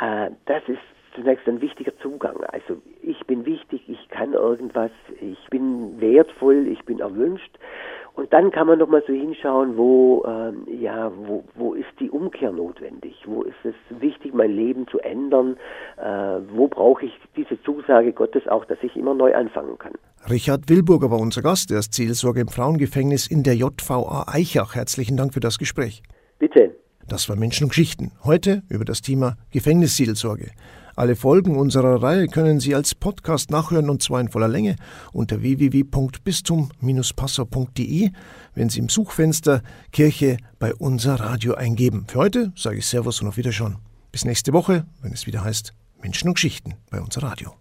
Äh, 0.01 0.31
das 0.45 0.63
ist 0.69 0.79
zunächst 1.15 1.47
ein 1.47 1.61
wichtiger 1.61 1.97
Zugang. 1.99 2.37
Also 2.45 2.81
ich 3.03 3.25
bin 3.27 3.47
wichtig, 3.47 3.83
ich 3.89 4.09
kann 4.09 4.33
irgendwas, 4.33 4.91
ich 5.21 5.49
bin 5.51 6.01
wertvoll, 6.01 6.67
ich 6.69 6.85
bin 6.85 7.01
erwünscht 7.01 7.59
und 8.15 8.33
dann 8.33 8.53
kann 8.53 8.69
man 8.69 8.79
noch 8.79 8.89
mal 8.89 9.03
so 9.07 9.13
hinschauen, 9.13 9.77
wo, 9.77 10.25
ähm, 10.25 10.67
ja, 10.81 11.11
wo, 11.27 11.43
wo 11.57 11.75
ist 11.75 11.89
die 11.99 12.11
Umkehr 12.11 12.53
notwendig? 12.53 13.17
Wo 13.27 13.43
ist 13.43 13.57
es 13.65 13.75
wichtig, 14.01 14.33
mein 14.33 14.53
Leben 14.53 14.87
zu 14.87 15.01
ändern? 15.01 15.57
Äh, 15.97 16.41
wo 16.55 16.69
brauche 16.69 17.07
ich 17.07 17.13
diese 17.37 17.61
Zusage 17.65 18.13
Gottes 18.13 18.47
auch, 18.47 18.65
dass 18.67 18.79
ich 18.83 18.95
immer 18.95 19.15
neu 19.15 19.35
anfangen 19.35 19.79
kann? 19.79 19.95
Richard 20.31 20.71
Wilburger 20.71 21.11
war 21.11 21.19
unser 21.19 21.43
Gast. 21.43 21.73
Er 21.73 21.81
ist 21.81 21.93
Seelsorger 21.93 22.41
im 22.41 22.49
Frauengefängnis 22.49 23.27
in 23.27 23.43
der 23.43 23.57
JVA 23.57 24.27
Eichach. 24.29 24.77
Herzlichen 24.77 25.17
Dank 25.17 25.35
für 25.35 25.41
das 25.41 25.59
Gespräch. 25.59 26.03
Bitte. 26.39 26.77
Das 27.09 27.29
war 27.29 27.35
Menschen 27.37 27.65
und 27.65 27.71
Geschichten. 27.71 28.13
Heute 28.25 28.63
über 28.71 28.85
das 28.85 29.03
Thema 29.03 29.37
Gefängnisseelsorge. 29.51 30.53
Alle 30.97 31.17
Folgen 31.17 31.57
unserer 31.57 32.01
Reihe 32.03 32.29
können 32.29 32.61
Sie 32.61 32.75
als 32.75 32.95
Podcast 32.95 33.51
nachhören 33.51 33.91
und 33.91 34.03
zwar 34.03 34.21
in 34.21 34.29
voller 34.29 34.49
Länge 34.49 34.77
unter 35.13 35.43
www.bistum-passau.de, 35.43 38.11
wenn 38.55 38.69
Sie 38.69 38.79
im 38.79 38.89
Suchfenster 38.89 39.63
Kirche 39.91 40.37
bei 40.59 40.73
unser 40.75 41.17
Radio 41.17 41.55
eingeben. 41.55 42.07
Für 42.09 42.21
heute 42.21 42.53
sage 42.57 42.79
ich 42.79 42.87
Servus 42.87 43.21
und 43.21 43.29
auf 43.29 43.37
Wiederschauen. 43.37 43.77
Bis 44.13 44.25
nächste 44.25 44.53
Woche, 44.53 44.87
wenn 45.03 45.13
es 45.13 45.27
wieder 45.27 45.43
heißt 45.43 45.75
Menschen 46.01 46.29
und 46.29 46.35
Geschichten 46.35 46.75
bei 46.91 47.01
unser 47.01 47.25
Radio. 47.25 47.55